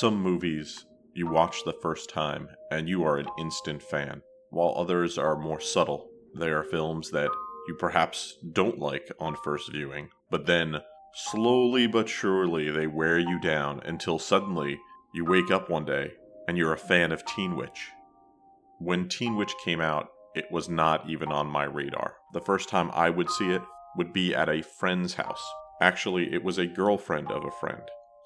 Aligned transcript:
Some 0.00 0.22
movies 0.22 0.86
you 1.12 1.26
watch 1.26 1.62
the 1.62 1.74
first 1.74 2.08
time 2.08 2.48
and 2.70 2.88
you 2.88 3.04
are 3.04 3.18
an 3.18 3.26
instant 3.38 3.82
fan, 3.82 4.22
while 4.48 4.72
others 4.74 5.18
are 5.18 5.36
more 5.36 5.60
subtle. 5.60 6.08
They 6.34 6.48
are 6.48 6.64
films 6.64 7.10
that 7.10 7.28
you 7.68 7.74
perhaps 7.74 8.38
don't 8.54 8.78
like 8.78 9.12
on 9.20 9.36
first 9.44 9.70
viewing, 9.70 10.08
but 10.30 10.46
then 10.46 10.80
slowly 11.12 11.86
but 11.86 12.08
surely 12.08 12.70
they 12.70 12.86
wear 12.86 13.18
you 13.18 13.38
down 13.40 13.82
until 13.84 14.18
suddenly 14.18 14.80
you 15.12 15.26
wake 15.26 15.50
up 15.50 15.68
one 15.68 15.84
day 15.84 16.12
and 16.48 16.56
you're 16.56 16.72
a 16.72 16.78
fan 16.78 17.12
of 17.12 17.26
Teen 17.26 17.54
Witch. 17.54 17.90
When 18.78 19.06
Teen 19.06 19.36
Witch 19.36 19.52
came 19.62 19.82
out, 19.82 20.08
it 20.34 20.50
was 20.50 20.66
not 20.70 21.10
even 21.10 21.30
on 21.30 21.46
my 21.46 21.64
radar. 21.64 22.14
The 22.32 22.40
first 22.40 22.70
time 22.70 22.90
I 22.94 23.10
would 23.10 23.28
see 23.28 23.50
it 23.50 23.62
would 23.98 24.14
be 24.14 24.34
at 24.34 24.48
a 24.48 24.62
friend's 24.62 25.12
house. 25.12 25.46
Actually, 25.82 26.32
it 26.32 26.42
was 26.42 26.56
a 26.56 26.64
girlfriend 26.64 27.30
of 27.30 27.44
a 27.44 27.50
friend. 27.50 27.82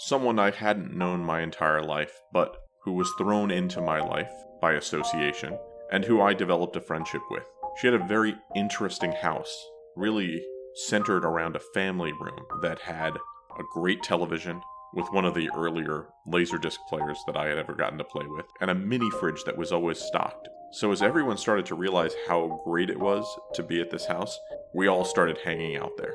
Someone 0.06 0.38
I 0.38 0.50
hadn't 0.50 0.94
known 0.94 1.24
my 1.24 1.40
entire 1.40 1.82
life, 1.82 2.20
but 2.30 2.58
who 2.82 2.92
was 2.92 3.10
thrown 3.16 3.50
into 3.50 3.80
my 3.80 4.00
life 4.00 4.30
by 4.60 4.74
association, 4.74 5.58
and 5.90 6.04
who 6.04 6.20
I 6.20 6.34
developed 6.34 6.76
a 6.76 6.82
friendship 6.82 7.22
with. 7.30 7.44
She 7.78 7.86
had 7.86 7.94
a 7.94 8.06
very 8.06 8.34
interesting 8.54 9.12
house, 9.12 9.66
really 9.96 10.44
centered 10.74 11.24
around 11.24 11.56
a 11.56 11.72
family 11.72 12.12
room 12.20 12.38
that 12.60 12.80
had 12.80 13.16
a 13.16 13.62
great 13.72 14.02
television 14.02 14.60
with 14.92 15.10
one 15.10 15.24
of 15.24 15.32
the 15.32 15.48
earlier 15.56 16.08
Laserdisc 16.28 16.76
players 16.86 17.18
that 17.26 17.38
I 17.38 17.46
had 17.46 17.56
ever 17.56 17.72
gotten 17.72 17.96
to 17.96 18.04
play 18.04 18.26
with, 18.26 18.44
and 18.60 18.70
a 18.70 18.74
mini 18.74 19.10
fridge 19.12 19.42
that 19.44 19.56
was 19.56 19.72
always 19.72 19.98
stocked. 19.98 20.50
So, 20.72 20.92
as 20.92 21.00
everyone 21.00 21.38
started 21.38 21.64
to 21.64 21.76
realize 21.76 22.12
how 22.28 22.60
great 22.62 22.90
it 22.90 23.00
was 23.00 23.24
to 23.54 23.62
be 23.62 23.80
at 23.80 23.90
this 23.90 24.04
house, 24.04 24.38
we 24.74 24.86
all 24.86 25.06
started 25.06 25.38
hanging 25.42 25.78
out 25.78 25.96
there. 25.96 26.12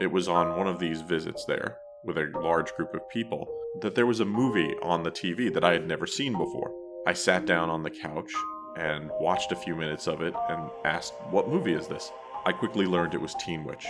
It 0.00 0.10
was 0.10 0.26
on 0.26 0.56
one 0.56 0.66
of 0.66 0.80
these 0.80 1.02
visits 1.02 1.44
there, 1.44 1.78
with 2.08 2.18
a 2.18 2.32
large 2.40 2.74
group 2.74 2.94
of 2.94 3.08
people, 3.10 3.46
that 3.82 3.94
there 3.94 4.06
was 4.06 4.20
a 4.20 4.24
movie 4.24 4.74
on 4.82 5.02
the 5.02 5.10
TV 5.10 5.52
that 5.52 5.62
I 5.62 5.74
had 5.74 5.86
never 5.86 6.06
seen 6.06 6.32
before. 6.32 6.74
I 7.06 7.12
sat 7.12 7.46
down 7.46 7.70
on 7.70 7.82
the 7.82 7.90
couch 7.90 8.32
and 8.76 9.10
watched 9.20 9.52
a 9.52 9.56
few 9.56 9.76
minutes 9.76 10.08
of 10.08 10.22
it 10.22 10.34
and 10.48 10.70
asked, 10.84 11.12
What 11.30 11.48
movie 11.48 11.74
is 11.74 11.86
this? 11.86 12.10
I 12.46 12.52
quickly 12.52 12.86
learned 12.86 13.14
it 13.14 13.20
was 13.20 13.34
Teen 13.34 13.62
Witch. 13.62 13.86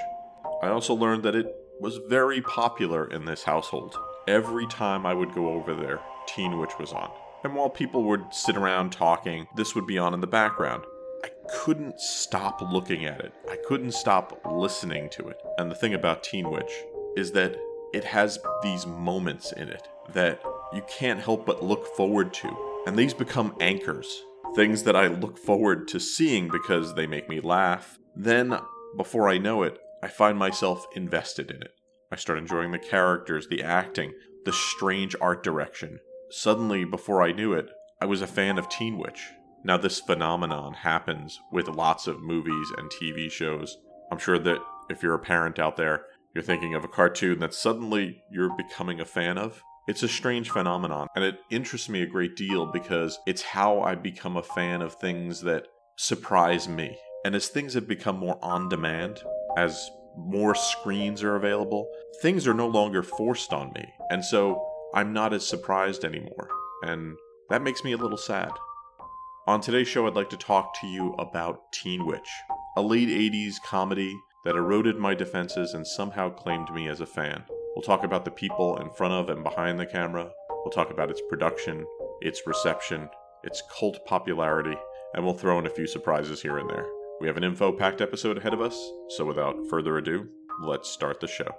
I 0.62 0.69
also 0.69 0.94
learned 0.94 1.22
that 1.22 1.36
it 1.36 1.46
was 1.80 2.00
very 2.08 2.42
popular 2.42 3.08
in 3.11 3.24
this 3.24 3.44
household. 3.44 3.96
Every 4.27 4.66
time 4.66 5.06
I 5.06 5.14
would 5.14 5.33
go 5.33 5.50
over 5.50 5.74
there, 5.74 6.00
Teen 6.27 6.58
Witch 6.58 6.77
was 6.78 6.92
on. 6.92 7.11
And 7.44 7.55
while 7.55 7.70
people 7.70 8.02
would 8.05 8.34
sit 8.34 8.56
around 8.56 8.91
talking, 8.91 9.46
this 9.56 9.77
would 9.77 9.86
be 9.86 9.96
on 9.96 10.12
in 10.12 10.20
the 10.20 10.27
background. 10.27 10.83
I 11.24 11.28
couldn't 11.48 12.00
stop 12.00 12.61
looking 12.61 13.05
at 13.05 13.20
it. 13.20 13.33
I 13.48 13.56
couldn't 13.69 13.92
stop 13.92 14.41
listening 14.50 15.08
to 15.11 15.28
it. 15.28 15.41
And 15.56 15.70
the 15.70 15.77
thing 15.77 15.94
about 15.94 16.24
Teen 16.24 16.50
Witch 16.50 16.72
is 17.16 17.33
that 17.33 17.56
it 17.92 18.05
has 18.05 18.39
these 18.62 18.86
moments 18.86 19.53
in 19.53 19.69
it 19.69 19.89
that 20.12 20.42
you 20.72 20.83
can't 20.89 21.20
help 21.20 21.47
but 21.47 21.62
look 21.62 21.86
forward 21.97 22.33
to. 22.34 22.83
And 22.86 22.97
these 22.97 23.14
become 23.14 23.55
anchors, 23.61 24.22
things 24.55 24.83
that 24.84 24.97
I 24.97 25.08
look 25.08 25.39
forward 25.39 25.89
to 25.89 26.00
seeing 26.00 26.48
because 26.48 26.95
they 26.95 27.06
make 27.06 27.29
me 27.29 27.40
laugh. 27.40 27.98
Then, 28.17 28.58
before 28.96 29.29
I 29.29 29.39
know 29.39 29.63
it, 29.63 29.79
I 30.02 30.08
find 30.08 30.39
myself 30.39 30.86
invested 30.95 31.51
in 31.51 31.63
it. 31.63 31.73
I 32.11 32.17
start 32.17 32.39
enjoying 32.39 32.73
the 32.73 32.79
characters, 32.79 33.48
the 33.48 33.63
acting, 33.63 34.13
the 34.45 34.52
strange 34.52 35.14
art 35.20 35.42
direction. 35.42 35.98
Suddenly, 36.30 36.84
before 36.84 37.23
I 37.23 37.33
knew 37.33 37.52
it, 37.52 37.68
I 38.01 38.07
was 38.07 38.23
a 38.23 38.27
fan 38.27 38.58
of 38.58 38.68
Teen 38.68 38.96
Witch. 38.98 39.29
Now, 39.64 39.77
this 39.77 40.01
phenomenon 40.01 40.73
happens 40.73 41.40
with 41.52 41.68
lots 41.68 42.07
of 42.07 42.23
movies 42.23 42.68
and 42.79 42.90
TV 42.90 43.30
shows. 43.30 43.77
I'm 44.11 44.18
sure 44.18 44.39
that 44.39 44.58
if 44.89 45.02
you're 45.02 45.14
a 45.14 45.18
parent 45.18 45.58
out 45.58 45.77
there, 45.77 46.05
you're 46.34 46.44
thinking 46.44 46.74
of 46.74 46.84
a 46.84 46.89
cartoon 46.89 47.39
that 47.40 47.55
suddenly 47.55 48.22
you're 48.30 48.56
becoming 48.56 49.00
a 49.00 49.05
fan 49.05 49.39
of. 49.39 49.62
It's 49.89 50.02
a 50.02 50.08
strange 50.08 50.50
phenomenon, 50.50 51.08
and 51.16 51.24
it 51.24 51.36
interests 51.50 51.89
me 51.89 52.02
a 52.02 52.06
great 52.06 52.36
deal 52.36 52.66
because 52.66 53.18
it's 53.27 53.42
how 53.42 53.80
I 53.80 53.94
become 53.94 54.36
a 54.36 54.42
fan 54.42 54.83
of 54.83 54.94
things 54.94 55.40
that 55.42 55.66
surprise 55.96 56.68
me. 56.68 56.98
And 57.24 57.34
as 57.34 57.48
things 57.48 57.74
have 57.74 57.89
become 57.89 58.18
more 58.18 58.39
on 58.42 58.68
demand, 58.68 59.20
as 59.56 59.90
more 60.16 60.55
screens 60.55 61.22
are 61.22 61.36
available, 61.36 61.89
things 62.20 62.46
are 62.46 62.55
no 62.55 62.68
longer 62.68 63.02
forced 63.02 63.52
on 63.52 63.72
me. 63.74 63.84
And 64.10 64.24
so 64.24 64.62
I'm 64.95 65.12
not 65.12 65.33
as 65.33 65.46
surprised 65.46 66.05
anymore. 66.05 66.48
And 66.83 67.16
that 67.50 67.62
makes 67.62 67.83
me 67.83 67.92
a 67.92 67.96
little 67.96 68.18
sad. 68.18 68.50
On 69.46 69.60
today's 69.60 69.89
show, 69.89 70.06
I'd 70.06 70.14
like 70.14 70.30
to 70.30 70.36
talk 70.36 70.78
to 70.80 70.86
you 70.86 71.14
about 71.14 71.72
Teen 71.72 72.06
Witch, 72.06 72.28
a 72.77 72.83
late 72.83 73.08
80s 73.08 73.55
comedy 73.64 74.14
that 74.48 74.57
eroded 74.57 74.97
my 74.97 75.14
defenses 75.14 75.75
and 75.75 75.86
somehow 75.86 76.31
claimed 76.31 76.73
me 76.73 76.89
as 76.89 77.03
a 77.03 77.07
fan. 77.07 77.45
We'll 77.77 77.83
talk 77.83 78.03
about 78.03 78.25
the 78.25 78.31
people 78.31 78.79
in 78.79 78.89
front 78.89 79.13
of 79.13 79.29
and 79.29 79.45
behind 79.45 79.79
the 79.79 79.85
camera. 79.85 80.31
We'll 80.48 80.70
talk 80.70 80.91
about 80.91 81.11
its 81.11 81.20
production, 81.29 81.85
its 82.23 82.47
reception, 82.47 83.11
its 83.45 83.63
cult 83.79 84.07
popularity, 84.07 84.75
and 85.13 85.23
we'll 85.23 85.35
throw 85.35 85.58
in 85.58 85.67
a 85.67 85.70
few 85.70 85.87
surprises 85.87 86.41
here 86.41 86.57
and 86.57 86.70
there. 86.70 86.87
We 87.20 87.27
have 87.27 87.37
an 87.37 87.45
info 87.45 87.73
packed 87.73 88.01
episode 88.01 88.39
ahead 88.39 88.55
of 88.55 88.63
us, 88.63 88.75
so 89.11 89.27
without 89.27 89.69
further 89.69 89.98
ado, 89.98 90.27
let's 90.63 90.89
start 90.89 91.20
the 91.20 91.29
show. 91.29 91.55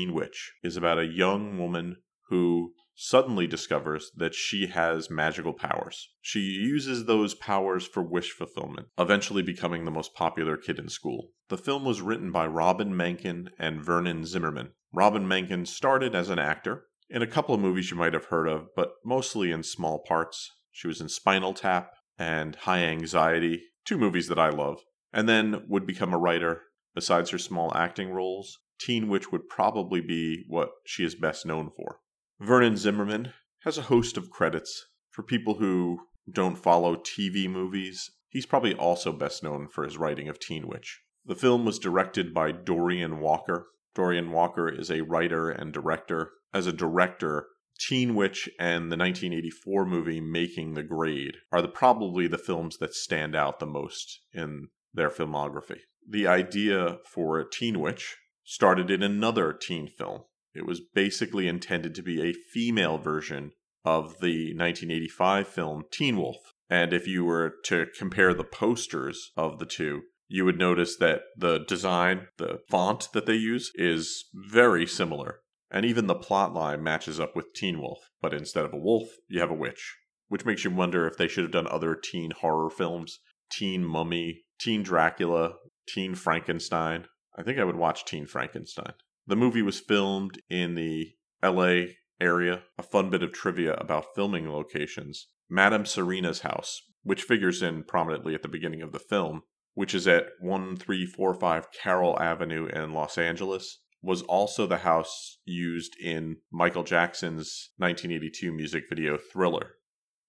Teen 0.00 0.14
Witch 0.14 0.54
is 0.62 0.78
about 0.78 0.98
a 0.98 1.04
young 1.04 1.58
woman 1.58 1.98
who 2.30 2.72
suddenly 2.94 3.46
discovers 3.46 4.10
that 4.16 4.34
she 4.34 4.68
has 4.68 5.10
magical 5.10 5.52
powers. 5.52 6.08
She 6.22 6.40
uses 6.40 7.04
those 7.04 7.34
powers 7.34 7.86
for 7.86 8.02
wish 8.02 8.30
fulfillment, 8.30 8.86
eventually 8.96 9.42
becoming 9.42 9.84
the 9.84 9.90
most 9.90 10.14
popular 10.14 10.56
kid 10.56 10.78
in 10.78 10.88
school. 10.88 11.32
The 11.50 11.58
film 11.58 11.84
was 11.84 12.00
written 12.00 12.32
by 12.32 12.46
Robin 12.46 12.96
Menken 12.96 13.50
and 13.58 13.84
Vernon 13.84 14.24
Zimmerman. 14.24 14.70
Robin 14.90 15.28
Menken 15.28 15.66
started 15.66 16.14
as 16.14 16.30
an 16.30 16.38
actor 16.38 16.86
in 17.10 17.20
a 17.20 17.26
couple 17.26 17.54
of 17.54 17.60
movies 17.60 17.90
you 17.90 17.98
might 17.98 18.14
have 18.14 18.26
heard 18.26 18.48
of, 18.48 18.68
but 18.74 18.92
mostly 19.04 19.50
in 19.50 19.62
small 19.62 20.02
parts. 20.08 20.50
She 20.70 20.88
was 20.88 21.02
in 21.02 21.10
Spinal 21.10 21.52
Tap 21.52 21.92
and 22.18 22.56
High 22.56 22.84
Anxiety, 22.84 23.64
two 23.84 23.98
movies 23.98 24.28
that 24.28 24.38
I 24.38 24.48
love, 24.48 24.80
and 25.12 25.28
then 25.28 25.64
would 25.68 25.86
become 25.86 26.14
a 26.14 26.18
writer. 26.18 26.62
Besides 26.94 27.28
her 27.30 27.38
small 27.38 27.70
acting 27.76 28.10
roles, 28.10 28.58
Teen 28.80 29.08
Witch 29.08 29.30
would 29.30 29.48
probably 29.48 30.00
be 30.00 30.44
what 30.48 30.70
she 30.86 31.04
is 31.04 31.14
best 31.14 31.44
known 31.44 31.70
for. 31.76 32.00
Vernon 32.40 32.76
Zimmerman 32.76 33.34
has 33.64 33.76
a 33.76 33.82
host 33.82 34.16
of 34.16 34.30
credits. 34.30 34.86
For 35.10 35.22
people 35.22 35.54
who 35.54 36.00
don't 36.32 36.56
follow 36.56 36.96
TV 36.96 37.48
movies, 37.48 38.10
he's 38.30 38.46
probably 38.46 38.74
also 38.74 39.12
best 39.12 39.42
known 39.42 39.68
for 39.68 39.84
his 39.84 39.98
writing 39.98 40.28
of 40.28 40.38
Teen 40.38 40.66
Witch. 40.66 41.02
The 41.26 41.34
film 41.34 41.66
was 41.66 41.78
directed 41.78 42.32
by 42.32 42.52
Dorian 42.52 43.20
Walker. 43.20 43.66
Dorian 43.94 44.30
Walker 44.30 44.68
is 44.68 44.90
a 44.90 45.02
writer 45.02 45.50
and 45.50 45.72
director. 45.72 46.32
As 46.54 46.66
a 46.66 46.72
director, 46.72 47.48
Teen 47.78 48.14
Witch 48.14 48.48
and 48.58 48.90
the 48.90 48.96
1984 48.96 49.84
movie 49.84 50.20
Making 50.20 50.74
the 50.74 50.82
Grade 50.82 51.36
are 51.52 51.60
the, 51.60 51.68
probably 51.68 52.26
the 52.26 52.38
films 52.38 52.78
that 52.78 52.94
stand 52.94 53.34
out 53.34 53.58
the 53.58 53.66
most 53.66 54.20
in 54.32 54.68
their 54.94 55.10
filmography. 55.10 55.80
The 56.08 56.26
idea 56.26 56.98
for 57.04 57.44
Teen 57.44 57.80
Witch 57.80 58.16
started 58.50 58.90
in 58.90 59.00
another 59.00 59.52
teen 59.52 59.86
film. 59.86 60.22
It 60.56 60.66
was 60.66 60.80
basically 60.80 61.46
intended 61.46 61.94
to 61.94 62.02
be 62.02 62.20
a 62.20 62.34
female 62.52 62.98
version 62.98 63.52
of 63.84 64.18
the 64.20 64.52
1985 64.56 65.46
film 65.46 65.84
Teen 65.92 66.16
Wolf. 66.16 66.52
And 66.68 66.92
if 66.92 67.06
you 67.06 67.24
were 67.24 67.54
to 67.66 67.86
compare 67.96 68.34
the 68.34 68.42
posters 68.42 69.30
of 69.36 69.60
the 69.60 69.66
two, 69.66 70.02
you 70.26 70.44
would 70.44 70.58
notice 70.58 70.96
that 70.96 71.20
the 71.36 71.58
design, 71.68 72.26
the 72.38 72.58
font 72.68 73.08
that 73.12 73.24
they 73.24 73.34
use, 73.34 73.70
is 73.76 74.28
very 74.34 74.84
similar. 74.84 75.42
And 75.70 75.86
even 75.86 76.08
the 76.08 76.16
plot 76.16 76.52
line 76.52 76.82
matches 76.82 77.20
up 77.20 77.36
with 77.36 77.54
Teen 77.54 77.80
Wolf, 77.80 78.00
but 78.20 78.34
instead 78.34 78.64
of 78.64 78.72
a 78.72 78.78
wolf, 78.78 79.10
you 79.28 79.38
have 79.38 79.52
a 79.52 79.54
witch. 79.54 79.96
Which 80.26 80.44
makes 80.44 80.64
you 80.64 80.72
wonder 80.72 81.06
if 81.06 81.16
they 81.16 81.28
should 81.28 81.44
have 81.44 81.52
done 81.52 81.68
other 81.68 81.94
teen 81.94 82.32
horror 82.32 82.68
films 82.68 83.20
Teen 83.52 83.84
Mummy, 83.84 84.42
Teen 84.58 84.82
Dracula, 84.82 85.52
Teen 85.88 86.16
Frankenstein. 86.16 87.06
I 87.36 87.42
think 87.42 87.58
I 87.58 87.64
would 87.64 87.76
watch 87.76 88.04
Teen 88.04 88.26
Frankenstein. 88.26 88.94
The 89.26 89.36
movie 89.36 89.62
was 89.62 89.78
filmed 89.78 90.40
in 90.48 90.74
the 90.74 91.12
LA 91.42 91.92
area. 92.20 92.62
A 92.78 92.82
fun 92.82 93.10
bit 93.10 93.22
of 93.22 93.32
trivia 93.32 93.74
about 93.74 94.14
filming 94.14 94.50
locations. 94.50 95.28
Madame 95.48 95.86
Serena's 95.86 96.40
house, 96.40 96.82
which 97.02 97.22
figures 97.22 97.62
in 97.62 97.84
prominently 97.84 98.34
at 98.34 98.42
the 98.42 98.48
beginning 98.48 98.82
of 98.82 98.92
the 98.92 98.98
film, 98.98 99.42
which 99.74 99.94
is 99.94 100.06
at 100.06 100.30
1345 100.40 101.68
Carroll 101.72 102.20
Avenue 102.20 102.66
in 102.66 102.92
Los 102.92 103.16
Angeles, 103.16 103.78
was 104.02 104.22
also 104.22 104.66
the 104.66 104.78
house 104.78 105.38
used 105.44 105.94
in 106.00 106.36
Michael 106.50 106.84
Jackson's 106.84 107.70
1982 107.76 108.52
music 108.52 108.84
video 108.88 109.16
Thriller. 109.16 109.74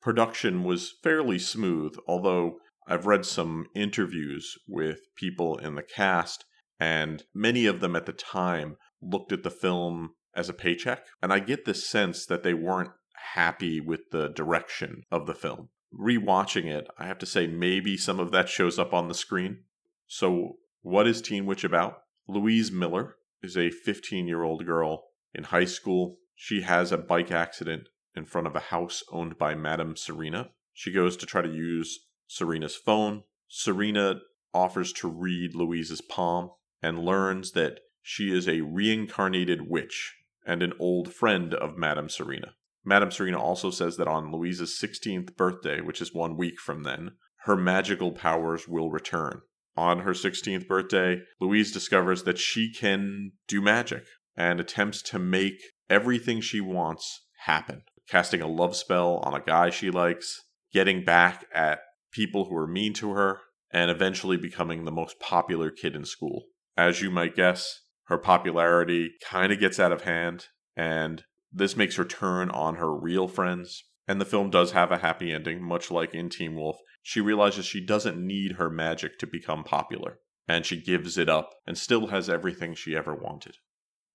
Production 0.01 0.63
was 0.63 0.94
fairly 1.03 1.39
smooth, 1.39 1.95
although 2.07 2.57
I've 2.88 3.06
read 3.06 3.25
some 3.25 3.68
interviews 3.75 4.56
with 4.68 5.00
people 5.15 5.57
in 5.57 5.75
the 5.75 5.83
cast, 5.83 6.45
and 6.81 7.25
many 7.31 7.68
of 7.68 7.80
them 7.80 7.95
at 7.95 8.07
the 8.07 8.12
time 8.12 8.75
looked 9.04 9.31
at 9.31 9.44
the 9.44 9.51
film 9.51 10.16
as 10.33 10.50
a 10.50 10.54
paycheck. 10.54 11.06
And 11.22 11.31
I 11.31 11.38
get 11.38 11.66
the 11.66 11.75
sense 11.75 12.25
that 12.25 12.42
they 12.42 12.56
weren't 12.56 12.89
happy 13.36 13.80
with 13.80 14.10
the 14.10 14.30
direction 14.30 15.04
of 15.12 15.28
the 15.28 15.36
film. 15.36 15.69
Rewatching 15.94 16.66
it, 16.66 16.88
I 16.98 17.06
have 17.06 17.19
to 17.19 17.28
say 17.28 17.45
maybe 17.45 17.98
some 17.98 18.19
of 18.19 18.31
that 18.31 18.50
shows 18.50 18.80
up 18.80 18.95
on 18.95 19.07
the 19.07 19.13
screen. 19.13 19.66
So, 20.07 20.57
what 20.81 21.06
is 21.06 21.22
Teen 21.22 21.45
Witch 21.45 21.63
about? 21.63 22.00
Louise 22.28 22.72
Miller 22.72 23.18
is 23.44 23.56
a 23.56 23.69
15 23.69 24.27
year 24.27 24.42
old 24.42 24.66
girl 24.66 25.04
in 25.36 25.44
high 25.44 25.66
school. 25.66 26.18
She 26.34 26.62
has 26.62 26.92
a 26.92 26.98
bike 26.98 27.31
accident 27.31 27.89
in 28.16 28.25
front 28.25 28.48
of 28.48 28.56
a 28.56 28.60
house 28.60 29.04
owned 29.12 29.38
by 29.38 29.54
Madame 29.54 29.95
Serena. 29.95 30.50
She 30.74 30.92
goes 30.92 31.16
to 31.18 31.27
try 31.27 31.44
to 31.44 31.54
use 31.54 32.07
Serena's 32.25 32.75
phone. 32.75 33.22
Serena 33.48 34.22
offers 34.51 34.92
to 34.94 35.07
read 35.07 35.54
Louise's 35.54 36.01
palm 36.01 36.50
and 36.81 37.00
learns 37.00 37.51
that 37.51 37.80
she 38.01 38.36
is 38.36 38.48
a 38.48 38.62
reincarnated 38.62 39.69
witch 39.69 40.16
and 40.45 40.63
an 40.63 40.74
old 40.80 41.13
friend 41.13 41.54
of 41.54 41.78
Madame 41.78 42.10
Serena. 42.10 42.56
Madame 42.83 43.12
Serena 43.12 43.39
also 43.39 43.69
says 43.69 43.98
that 43.98 44.07
on 44.07 44.31
Louise's 44.31 44.78
16th 44.81 45.36
birthday, 45.36 45.81
which 45.81 46.01
is 46.01 46.13
one 46.13 46.36
week 46.36 46.60
from 46.60 46.83
then, 46.83 47.12
her 47.44 47.56
magical 47.56 48.12
powers 48.12 48.68
will 48.68 48.89
return. 48.89 49.42
On 49.78 50.00
her 50.00 50.12
16th 50.12 50.68
birthday, 50.68 51.22
Louise 51.39 51.72
discovers 51.72 52.24
that 52.24 52.38
she 52.38 52.74
can 52.74 53.34
do 53.48 53.62
magic 53.62 54.04
and 54.36 54.60
attempts 54.60 55.01
to 55.04 55.19
make 55.19 55.62
everything 55.89 56.42
she 56.42 56.60
wants 56.60 57.25
happen. 57.45 57.84
Casting 58.10 58.42
a 58.42 58.48
love 58.48 58.75
spell 58.75 59.18
on 59.18 59.34
a 59.34 59.44
guy 59.44 59.69
she 59.69 59.89
likes, 59.92 60.42
getting 60.74 61.06
back 61.06 61.45
at 61.54 61.80
people 62.12 62.45
who 62.45 62.56
are 62.56 62.68
mean 62.68 62.94
to 62.94 63.12
her, 63.12 63.39
and 63.72 63.89
eventually 63.89 64.38
becoming 64.38 64.84
the 64.84 64.92
most 64.92 65.19
popular 65.19 65.72
kid 65.72 65.95
in 65.95 66.04
school. 66.04 66.45
As 66.77 67.01
you 67.01 67.12
might 67.12 67.35
guess, 67.35 67.81
her 68.06 68.18
popularity 68.18 69.12
kind 69.23 69.51
of 69.51 69.59
gets 69.59 69.79
out 69.79 69.91
of 69.91 70.03
hand, 70.03 70.47
and 70.75 71.23
this 71.51 71.75
makes 71.75 71.95
her 71.97 72.06
turn 72.06 72.50
on 72.51 72.75
her 72.75 72.94
real 72.94 73.27
friends. 73.27 73.83
And 74.07 74.19
the 74.19 74.25
film 74.25 74.50
does 74.50 74.71
have 74.71 74.91
a 74.91 74.97
happy 74.97 75.31
ending, 75.31 75.63
much 75.63 75.91
like 75.91 76.13
in 76.13 76.29
Teen 76.29 76.56
Wolf. 76.56 76.77
She 77.03 77.21
realizes 77.21 77.65
she 77.65 77.85
doesn't 77.85 78.18
need 78.18 78.53
her 78.53 78.69
magic 78.69 79.18
to 79.19 79.27
become 79.27 79.63
popular, 79.63 80.19
and 80.47 80.65
she 80.65 80.81
gives 80.81 81.18
it 81.18 81.29
up 81.29 81.51
and 81.65 81.77
still 81.77 82.07
has 82.07 82.29
everything 82.29 82.74
she 82.74 82.95
ever 82.95 83.15
wanted. 83.15 83.57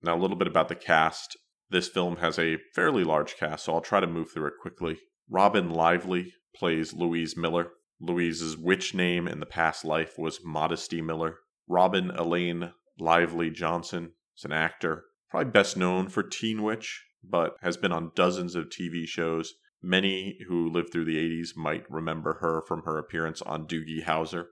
Now, 0.03 0.17
a 0.17 0.21
little 0.21 0.37
bit 0.37 0.49
about 0.49 0.69
the 0.69 0.75
cast. 0.75 1.37
This 1.71 1.89
film 1.89 2.17
has 2.17 2.39
a 2.39 2.59
fairly 2.75 3.05
large 3.05 3.37
cast, 3.37 3.65
so 3.65 3.75
I'll 3.75 3.81
try 3.81 4.01
to 4.01 4.07
move 4.07 4.31
through 4.31 4.49
it 4.49 4.61
quickly. 4.61 4.99
Robin 5.29 5.71
Lively 5.71 6.35
plays 6.55 6.93
Louise 6.93 7.37
Miller. 7.37 7.69
Louise's 8.01 8.57
witch 8.57 8.95
name 8.95 9.27
in 9.27 9.41
the 9.41 9.47
past 9.47 9.85
life 9.85 10.19
was 10.19 10.45
Modesty 10.45 11.01
Miller. 11.01 11.39
Robin 11.69 12.11
Elaine 12.13 12.73
Lively 12.99 13.51
Johnson 13.51 14.13
is 14.37 14.45
an 14.45 14.53
actor, 14.53 15.05
probably 15.31 15.51
best 15.51 15.77
known 15.77 16.09
for 16.09 16.23
Teen 16.23 16.63
Witch, 16.63 17.05
but 17.25 17.57
has 17.61 17.77
been 17.77 17.91
on 17.91 18.13
dozens 18.15 18.55
of 18.55 18.69
TV 18.69 19.05
shows. 19.07 19.55
Many 19.83 20.39
who 20.49 20.71
lived 20.71 20.93
through 20.93 21.07
the 21.07 21.17
80s 21.17 21.57
might 21.57 21.91
remember 21.91 22.35
her 22.35 22.63
from 22.69 22.83
her 22.85 22.99
appearance 22.99 23.43
on 23.43 23.67
Doogie 23.67 24.05
Howser. 24.05 24.47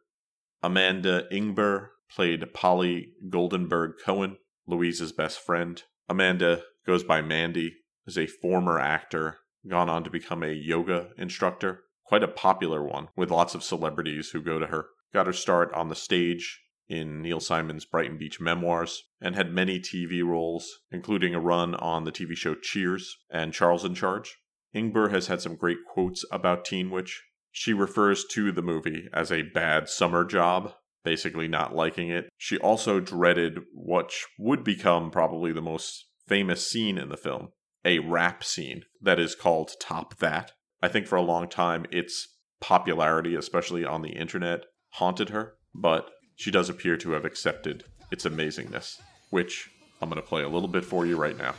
Amanda 0.63 1.29
Ingber 1.33 1.89
played 2.11 2.53
Polly 2.53 3.13
Goldenberg 3.29 3.93
Cohen, 4.05 4.39
Louise's 4.67 5.13
best 5.13 5.39
friend. 5.39 5.83
Amanda 6.09 6.63
goes 6.85 7.05
by 7.05 7.23
Mandy, 7.23 7.77
is 8.07 8.19
a 8.19 8.27
former 8.27 8.79
actor, 8.79 9.39
gone 9.69 9.89
on 9.89 10.03
to 10.05 10.11
become 10.11 10.43
a 10.43 10.49
yoga 10.49 11.11
instructor, 11.17 11.85
quite 12.05 12.25
a 12.25 12.29
popular 12.29 12.83
one, 12.83 13.09
with 13.17 13.31
lots 13.31 13.55
of 13.55 13.63
celebrities 13.63 14.31
who 14.31 14.43
go 14.43 14.59
to 14.59 14.67
her. 14.67 14.87
Got 15.13 15.27
her 15.27 15.33
start 15.33 15.73
on 15.75 15.89
the 15.89 15.95
stage 15.95 16.64
in 16.95 17.21
Neil 17.21 17.41
Simon's 17.41 17.85
Brighton 17.85 18.17
Beach 18.17 18.41
Memoirs, 18.41 19.05
and 19.21 19.35
had 19.35 19.53
many 19.53 19.81
TV 19.81 20.25
roles, 20.25 20.81
including 20.91 21.35
a 21.35 21.41
run 21.41 21.75
on 21.75 22.05
the 22.05 22.13
TV 22.13 22.35
show 22.37 22.55
Cheers 22.55 23.17
and 23.31 23.53
Charles 23.53 23.85
in 23.85 23.95
Charge. 23.95 24.37
Ingber 24.75 25.11
has 25.11 25.27
had 25.27 25.41
some 25.41 25.57
great 25.57 25.79
quotes 25.93 26.25
about 26.31 26.65
Teen 26.65 26.91
Witch. 26.91 27.25
She 27.51 27.73
refers 27.73 28.25
to 28.33 28.51
the 28.53 28.63
movie 28.63 29.09
as 29.13 29.31
a 29.31 29.43
bad 29.43 29.89
summer 29.89 30.25
job, 30.25 30.73
basically 31.05 31.49
not 31.49 31.75
liking 31.75 32.11
it. 32.11 32.29
She 32.37 32.59
also 32.59 33.01
dreaded 33.01 33.61
what 33.73 34.13
would 34.39 34.65
become 34.65 35.11
probably 35.11 35.53
the 35.53 35.63
most 35.63 36.07
famous 36.27 36.69
scene 36.69 36.99
in 36.99 37.09
the 37.09 37.17
film 37.17 37.51
a 37.85 37.99
rap 37.99 38.43
scene 38.43 38.83
that 39.03 39.21
is 39.21 39.35
called 39.35 39.73
Top 39.79 40.17
That. 40.19 40.53
I 40.83 40.89
think 40.89 41.07
for 41.07 41.17
a 41.17 41.23
long 41.23 41.49
time 41.49 41.85
its 41.93 42.29
popularity, 42.61 43.35
especially 43.35 43.85
on 43.85 44.03
the 44.03 44.13
internet, 44.13 44.65
haunted 44.93 45.29
her, 45.29 45.55
but 45.75 46.09
she 46.37 46.51
does 46.51 46.69
appear 46.69 46.97
to 46.97 47.13
have 47.13 47.25
accepted 47.25 47.85
its 48.11 48.25
amazingness, 48.25 49.01
which 49.31 49.71
I'm 50.01 50.09
going 50.09 50.21
to 50.21 50.27
play 50.27 50.43
a 50.43 50.49
little 50.49 50.69
bit 50.69 50.85
for 50.85 51.07
you 51.07 51.17
right 51.17 51.37
now. 51.37 51.55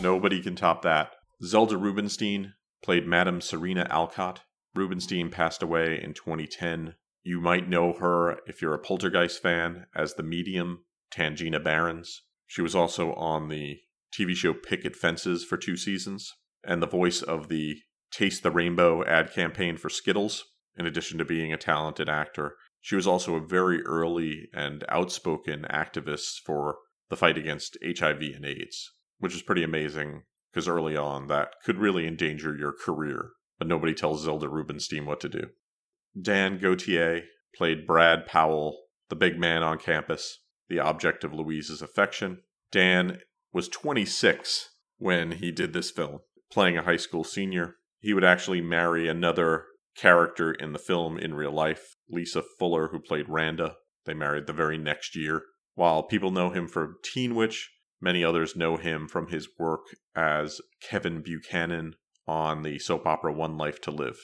Nobody 0.00 0.42
can 0.42 0.56
top 0.56 0.82
that. 0.82 1.12
Zelda 1.42 1.76
Rubinstein 1.76 2.54
played 2.82 3.06
Madame 3.06 3.40
Serena 3.40 3.86
Alcott. 3.90 4.40
Rubinstein 4.74 5.30
passed 5.30 5.62
away 5.62 6.00
in 6.02 6.14
2010 6.14 6.94
you 7.22 7.40
might 7.40 7.68
know 7.68 7.92
her 7.94 8.38
if 8.46 8.60
you're 8.60 8.74
a 8.74 8.78
Poltergeist 8.78 9.40
fan 9.40 9.86
as 9.94 10.14
the 10.14 10.22
medium 10.22 10.84
Tangina 11.12 11.62
Barrons. 11.62 12.22
She 12.46 12.62
was 12.62 12.74
also 12.74 13.12
on 13.14 13.48
the 13.48 13.78
TV 14.12 14.34
show 14.34 14.52
Picket 14.52 14.96
Fences 14.96 15.44
for 15.44 15.56
two 15.56 15.76
seasons 15.76 16.32
and 16.64 16.82
the 16.82 16.86
voice 16.86 17.22
of 17.22 17.48
the 17.48 17.76
Taste 18.10 18.42
the 18.42 18.50
Rainbow 18.50 19.04
ad 19.04 19.32
campaign 19.32 19.76
for 19.76 19.88
Skittles, 19.88 20.44
in 20.76 20.86
addition 20.86 21.18
to 21.18 21.24
being 21.24 21.52
a 21.52 21.56
talented 21.56 22.08
actor. 22.08 22.56
She 22.80 22.94
was 22.94 23.06
also 23.06 23.36
a 23.36 23.46
very 23.46 23.82
early 23.84 24.48
and 24.52 24.84
outspoken 24.88 25.64
activist 25.70 26.40
for 26.44 26.76
the 27.08 27.16
fight 27.16 27.38
against 27.38 27.78
HIV 27.82 28.22
and 28.34 28.44
AIDS, 28.44 28.92
which 29.18 29.34
is 29.34 29.42
pretty 29.42 29.62
amazing 29.62 30.22
because 30.52 30.68
early 30.68 30.96
on 30.96 31.28
that 31.28 31.54
could 31.64 31.78
really 31.78 32.06
endanger 32.06 32.54
your 32.54 32.72
career, 32.72 33.30
but 33.58 33.68
nobody 33.68 33.94
tells 33.94 34.24
Zelda 34.24 34.48
Rubinstein 34.48 35.06
what 35.06 35.20
to 35.20 35.28
do. 35.28 35.48
Dan 36.20 36.58
Gauthier 36.58 37.22
played 37.54 37.86
Brad 37.86 38.26
Powell, 38.26 38.78
the 39.08 39.16
big 39.16 39.38
man 39.38 39.62
on 39.62 39.78
campus, 39.78 40.38
the 40.68 40.78
object 40.78 41.24
of 41.24 41.32
Louise's 41.32 41.82
affection. 41.82 42.42
Dan 42.70 43.20
was 43.52 43.68
26 43.68 44.70
when 44.98 45.32
he 45.32 45.50
did 45.50 45.72
this 45.72 45.90
film, 45.90 46.20
playing 46.50 46.76
a 46.76 46.82
high 46.82 46.96
school 46.96 47.24
senior. 47.24 47.76
He 48.00 48.14
would 48.14 48.24
actually 48.24 48.60
marry 48.60 49.08
another 49.08 49.66
character 49.96 50.52
in 50.52 50.72
the 50.72 50.78
film 50.78 51.18
in 51.18 51.34
real 51.34 51.52
life, 51.52 51.96
Lisa 52.08 52.42
Fuller, 52.58 52.88
who 52.88 52.98
played 52.98 53.28
Randa. 53.28 53.76
They 54.06 54.14
married 54.14 54.46
the 54.46 54.52
very 54.52 54.78
next 54.78 55.14
year. 55.14 55.42
While 55.74 56.02
people 56.02 56.30
know 56.30 56.50
him 56.50 56.68
from 56.68 56.96
Teen 57.02 57.34
Witch, 57.34 57.70
many 58.00 58.24
others 58.24 58.56
know 58.56 58.76
him 58.76 59.08
from 59.08 59.28
his 59.28 59.48
work 59.58 59.86
as 60.14 60.60
Kevin 60.82 61.22
Buchanan 61.22 61.94
on 62.26 62.62
the 62.62 62.78
soap 62.78 63.06
opera 63.06 63.32
One 63.32 63.56
Life 63.56 63.80
to 63.82 63.90
Live. 63.90 64.18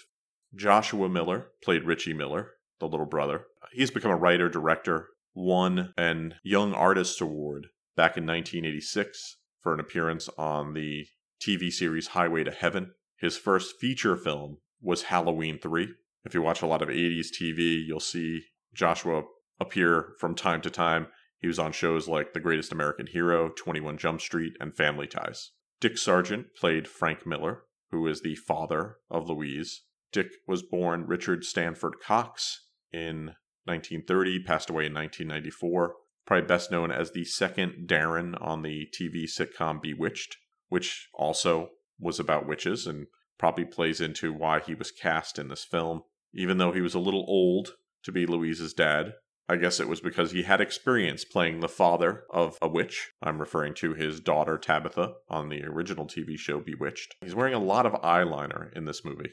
Joshua 0.55 1.09
Miller 1.09 1.49
played 1.63 1.85
Richie 1.85 2.15
Miller, 2.15 2.53
the 2.81 2.89
little 2.89 3.07
brother. 3.07 3.47
He's 3.73 3.91
become 3.91 4.11
a 4.11 4.17
writer, 4.17 4.49
director, 4.49 5.09
won 5.35 5.93
an 5.97 6.35
Young 6.43 6.73
Artist 6.73 7.21
Award 7.21 7.67
back 7.97 8.17
in 8.17 8.27
1986 8.27 9.37
for 9.63 9.75
an 9.75 9.81
appearance 9.81 10.29
on 10.39 10.75
the 10.75 11.07
TV 11.41 11.71
series 11.71 12.09
Highway 12.09 12.45
to 12.45 12.51
Heaven. 12.51 12.93
His 13.17 13.37
first 13.37 13.77
feature 13.81 14.17
film 14.17 14.59
was 14.81 15.05
Halloween 15.05 15.59
3. 15.59 15.89
If 16.25 16.35
you 16.35 16.43
watch 16.43 16.63
a 16.63 16.67
lot 16.67 16.83
of 16.83 16.89
80s 16.89 17.29
TV, 17.29 17.85
you'll 17.87 18.01
see 18.01 18.43
Joshua 18.75 19.23
appear 19.61 20.15
from 20.19 20.35
time 20.35 20.61
to 20.63 20.71
time. 20.71 21.09
He 21.39 21.47
was 21.47 21.59
on 21.59 21.73
shows 21.73 22.09
like 22.09 22.33
The 22.33 22.41
Greatest 22.41 22.73
American 22.73 23.07
Hero, 23.07 23.51
21 23.51 23.99
Jump 23.99 24.21
Street, 24.21 24.55
and 24.61 24.77
Family 24.77 25.07
Ties. 25.07 25.53
Dick 25.81 25.99
Sargent 25.99 26.55
played 26.57 26.89
Frank 26.89 27.27
Miller, 27.27 27.63
who 27.91 28.07
is 28.07 28.23
the 28.23 28.35
father 28.35 28.97
of 29.11 29.29
Louise. 29.29 29.83
Dick 30.13 30.29
was 30.47 30.63
born 30.63 31.07
Richard 31.07 31.45
Stanford 31.45 31.95
Cox 32.03 32.67
in 32.93 33.35
1930, 33.65 34.43
passed 34.45 34.71
away 34.71 34.87
in 34.87 34.95
1994. 34.95 35.95
Probably 36.27 36.47
best 36.47 36.71
known 36.71 36.91
as 36.91 37.13
the 37.13 37.25
second 37.25 37.87
Darrin 37.87 38.35
on 38.35 38.63
the 38.63 38.87
TV 38.99 39.25
sitcom 39.25 39.81
Bewitched, 39.81 40.37
which 40.69 41.09
also 41.15 41.71
was 41.99 42.21
about 42.21 42.47
witches 42.47 42.87
and 42.87 43.07
probably 43.39 43.65
plays 43.65 44.01
into 44.01 44.33
why 44.33 44.61
he 44.61 44.75
was 44.75 44.91
cast 44.91 45.39
in 45.39 45.49
this 45.49 45.65
film. 45.65 46.03
Even 46.35 46.59
though 46.59 46.73
he 46.73 46.83
was 46.83 46.95
a 46.95 46.99
little 46.99 47.25
old 47.27 47.75
to 48.05 48.13
be 48.13 48.27
Louise's 48.27 48.75
dad, 48.75 49.15
I 49.49 49.57
guess 49.57 49.81
it 49.81 49.89
was 49.89 50.03
because 50.03 50.33
he 50.33 50.43
had 50.43 50.61
experience 50.61 51.25
playing 51.25 51.61
the 51.61 51.69
father 51.69 52.25
of 52.31 52.59
a 52.61 52.69
witch. 52.69 53.13
I'm 53.23 53.41
referring 53.41 53.73
to 53.75 53.95
his 53.95 54.21
daughter 54.21 54.59
Tabitha 54.59 55.15
on 55.31 55.49
the 55.49 55.65
original 55.65 56.07
TV 56.07 56.39
show 56.39 56.61
Bewitched. 56.61 57.15
He's 57.23 57.35
wearing 57.35 57.55
a 57.55 57.59
lot 57.59 57.87
of 57.87 57.95
eyeliner 58.03 58.71
in 58.77 58.85
this 58.85 59.07
movie. 59.07 59.31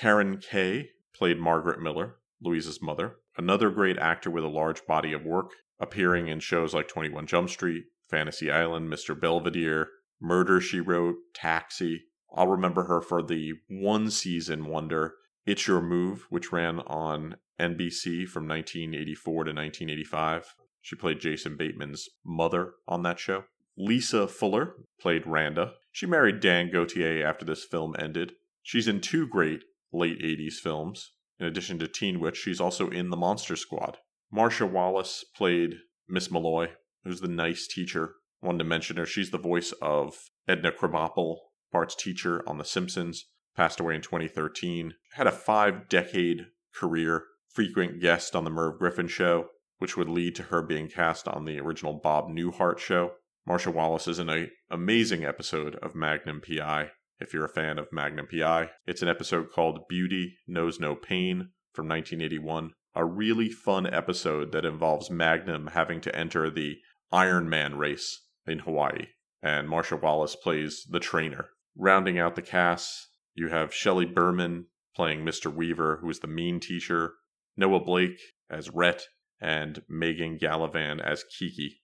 Caren 0.00 0.42
Kaye 0.42 0.90
played 1.14 1.38
Margaret 1.38 1.80
Miller, 1.80 2.16
Louise's 2.42 2.82
mother. 2.82 3.16
Another 3.36 3.70
great 3.70 3.98
actor 3.98 4.30
with 4.30 4.44
a 4.44 4.48
large 4.48 4.84
body 4.86 5.12
of 5.12 5.24
work, 5.24 5.50
appearing 5.78 6.28
in 6.28 6.40
shows 6.40 6.74
like 6.74 6.88
21 6.88 7.26
Jump 7.26 7.48
Street, 7.50 7.84
Fantasy 8.08 8.50
Island, 8.50 8.88
Mr. 8.88 9.18
Belvedere, 9.18 9.88
Murder 10.20 10.60
She 10.60 10.80
Wrote, 10.80 11.16
Taxi. 11.34 12.04
I'll 12.34 12.48
remember 12.48 12.84
her 12.84 13.00
for 13.00 13.22
the 13.22 13.54
one 13.68 14.10
season 14.10 14.66
wonder 14.66 15.14
It's 15.46 15.66
Your 15.66 15.80
Move, 15.80 16.26
which 16.28 16.52
ran 16.52 16.80
on 16.80 17.36
NBC 17.60 18.26
from 18.28 18.48
1984 18.48 19.32
to 19.32 19.50
1985. 19.50 20.54
She 20.80 20.96
played 20.96 21.20
Jason 21.20 21.56
Bateman's 21.56 22.08
mother 22.24 22.74
on 22.86 23.02
that 23.04 23.18
show. 23.18 23.44
Lisa 23.76 24.28
Fuller 24.28 24.74
played 25.00 25.26
Randa. 25.26 25.74
She 25.92 26.06
married 26.06 26.40
Dan 26.40 26.70
Gauthier 26.70 27.26
after 27.26 27.44
this 27.44 27.64
film 27.64 27.94
ended. 27.98 28.32
She's 28.62 28.88
in 28.88 29.00
two 29.00 29.26
great 29.26 29.62
late 29.94 30.20
80s 30.20 30.54
films. 30.54 31.12
In 31.38 31.46
addition 31.46 31.78
to 31.78 31.88
Teen 31.88 32.20
Witch, 32.20 32.36
she's 32.36 32.60
also 32.60 32.90
in 32.90 33.10
The 33.10 33.16
Monster 33.16 33.56
Squad. 33.56 33.98
Marcia 34.30 34.66
Wallace 34.66 35.24
played 35.36 35.76
Miss 36.08 36.30
Malloy, 36.30 36.70
who's 37.04 37.20
the 37.20 37.28
nice 37.28 37.66
teacher. 37.66 38.16
Wanted 38.42 38.58
to 38.58 38.64
mention 38.64 38.96
her. 38.96 39.06
She's 39.06 39.30
the 39.30 39.38
voice 39.38 39.72
of 39.80 40.30
Edna 40.46 40.72
Krabappel, 40.72 41.36
Bart's 41.72 41.94
teacher 41.94 42.42
on 42.46 42.58
The 42.58 42.64
Simpsons. 42.64 43.26
Passed 43.56 43.80
away 43.80 43.94
in 43.94 44.02
2013. 44.02 44.94
Had 45.12 45.26
a 45.26 45.32
five 45.32 45.88
decade 45.88 46.46
career, 46.74 47.24
frequent 47.48 48.00
guest 48.00 48.34
on 48.34 48.44
The 48.44 48.50
Merv 48.50 48.78
Griffin 48.78 49.06
Show, 49.06 49.46
which 49.78 49.96
would 49.96 50.08
lead 50.08 50.34
to 50.36 50.44
her 50.44 50.62
being 50.62 50.88
cast 50.88 51.28
on 51.28 51.44
the 51.44 51.60
original 51.60 51.94
Bob 51.94 52.28
Newhart 52.28 52.78
show. 52.78 53.12
Marcia 53.46 53.70
Wallace 53.70 54.08
is 54.08 54.18
in 54.18 54.28
an 54.28 54.50
amazing 54.70 55.24
episode 55.24 55.76
of 55.76 55.94
Magnum 55.94 56.40
PI 56.40 56.90
if 57.24 57.32
you're 57.32 57.46
a 57.46 57.48
fan 57.48 57.78
of 57.78 57.90
Magnum 57.90 58.28
PI. 58.30 58.68
It's 58.86 59.00
an 59.00 59.08
episode 59.08 59.50
called 59.50 59.88
Beauty 59.88 60.36
Knows 60.46 60.78
No 60.78 60.94
Pain 60.94 61.48
from 61.72 61.88
1981. 61.88 62.72
A 62.94 63.04
really 63.04 63.48
fun 63.48 63.86
episode 63.86 64.52
that 64.52 64.66
involves 64.66 65.10
Magnum 65.10 65.68
having 65.68 66.02
to 66.02 66.14
enter 66.14 66.50
the 66.50 66.76
Iron 67.10 67.48
Man 67.48 67.78
race 67.78 68.26
in 68.46 68.58
Hawaii. 68.58 69.06
And 69.42 69.70
Marcia 69.70 69.96
Wallace 69.96 70.36
plays 70.36 70.86
the 70.88 71.00
trainer. 71.00 71.48
Rounding 71.74 72.18
out 72.18 72.36
the 72.36 72.42
cast, 72.42 73.08
you 73.34 73.48
have 73.48 73.74
Shelley 73.74 74.04
Berman 74.04 74.66
playing 74.94 75.24
Mr. 75.24 75.52
Weaver, 75.52 76.00
who 76.02 76.10
is 76.10 76.20
the 76.20 76.26
mean 76.26 76.60
teacher, 76.60 77.14
Noah 77.56 77.80
Blake 77.82 78.20
as 78.50 78.68
Rhett, 78.68 79.02
and 79.40 79.80
Megan 79.88 80.38
Gallivan 80.38 81.00
as 81.00 81.24
Kiki. 81.38 81.80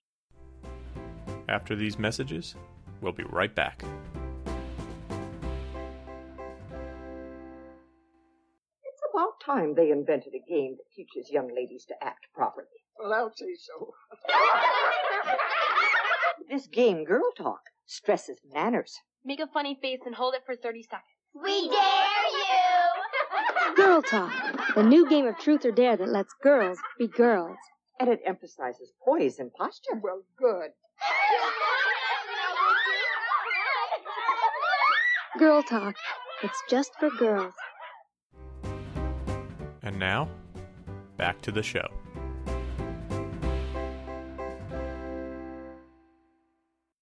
After 1.48 1.74
these 1.74 1.98
messages, 1.98 2.54
we'll 3.00 3.12
be 3.12 3.24
right 3.24 3.54
back. 3.54 3.82
Time 9.50 9.74
they 9.74 9.90
invented 9.90 10.32
a 10.34 10.50
game 10.50 10.76
that 10.76 10.94
teaches 10.94 11.30
young 11.30 11.48
ladies 11.54 11.84
to 11.86 11.94
act 12.02 12.26
properly. 12.34 12.66
Well, 12.98 13.12
I'll 13.12 13.32
say 13.34 13.54
so. 13.58 13.92
This 16.48 16.66
game, 16.66 17.04
Girl 17.04 17.30
Talk, 17.36 17.60
stresses 17.86 18.38
manners. 18.52 18.98
Make 19.24 19.38
a 19.38 19.46
funny 19.46 19.78
face 19.80 20.00
and 20.04 20.16
hold 20.16 20.34
it 20.34 20.42
for 20.44 20.56
30 20.56 20.82
seconds. 20.82 21.04
We 21.32 21.68
dare 21.68 22.26
you! 22.32 23.74
Girl 23.76 24.02
Talk, 24.02 24.32
the 24.74 24.82
new 24.82 25.08
game 25.08 25.28
of 25.28 25.38
truth 25.38 25.64
or 25.64 25.70
dare 25.70 25.96
that 25.96 26.08
lets 26.08 26.34
girls 26.42 26.78
be 26.98 27.06
girls. 27.06 27.56
And 28.00 28.08
it 28.08 28.20
emphasizes 28.26 28.90
poise 29.04 29.38
and 29.38 29.52
posture. 29.52 30.00
Well, 30.02 30.22
good. 30.36 30.70
Girl 35.38 35.62
Talk, 35.62 35.94
it's 36.42 36.60
just 36.68 36.90
for 36.98 37.10
girls. 37.10 37.54
And 39.90 39.98
now, 39.98 40.28
back 41.16 41.42
to 41.42 41.50
the 41.50 41.64
show. 41.64 41.88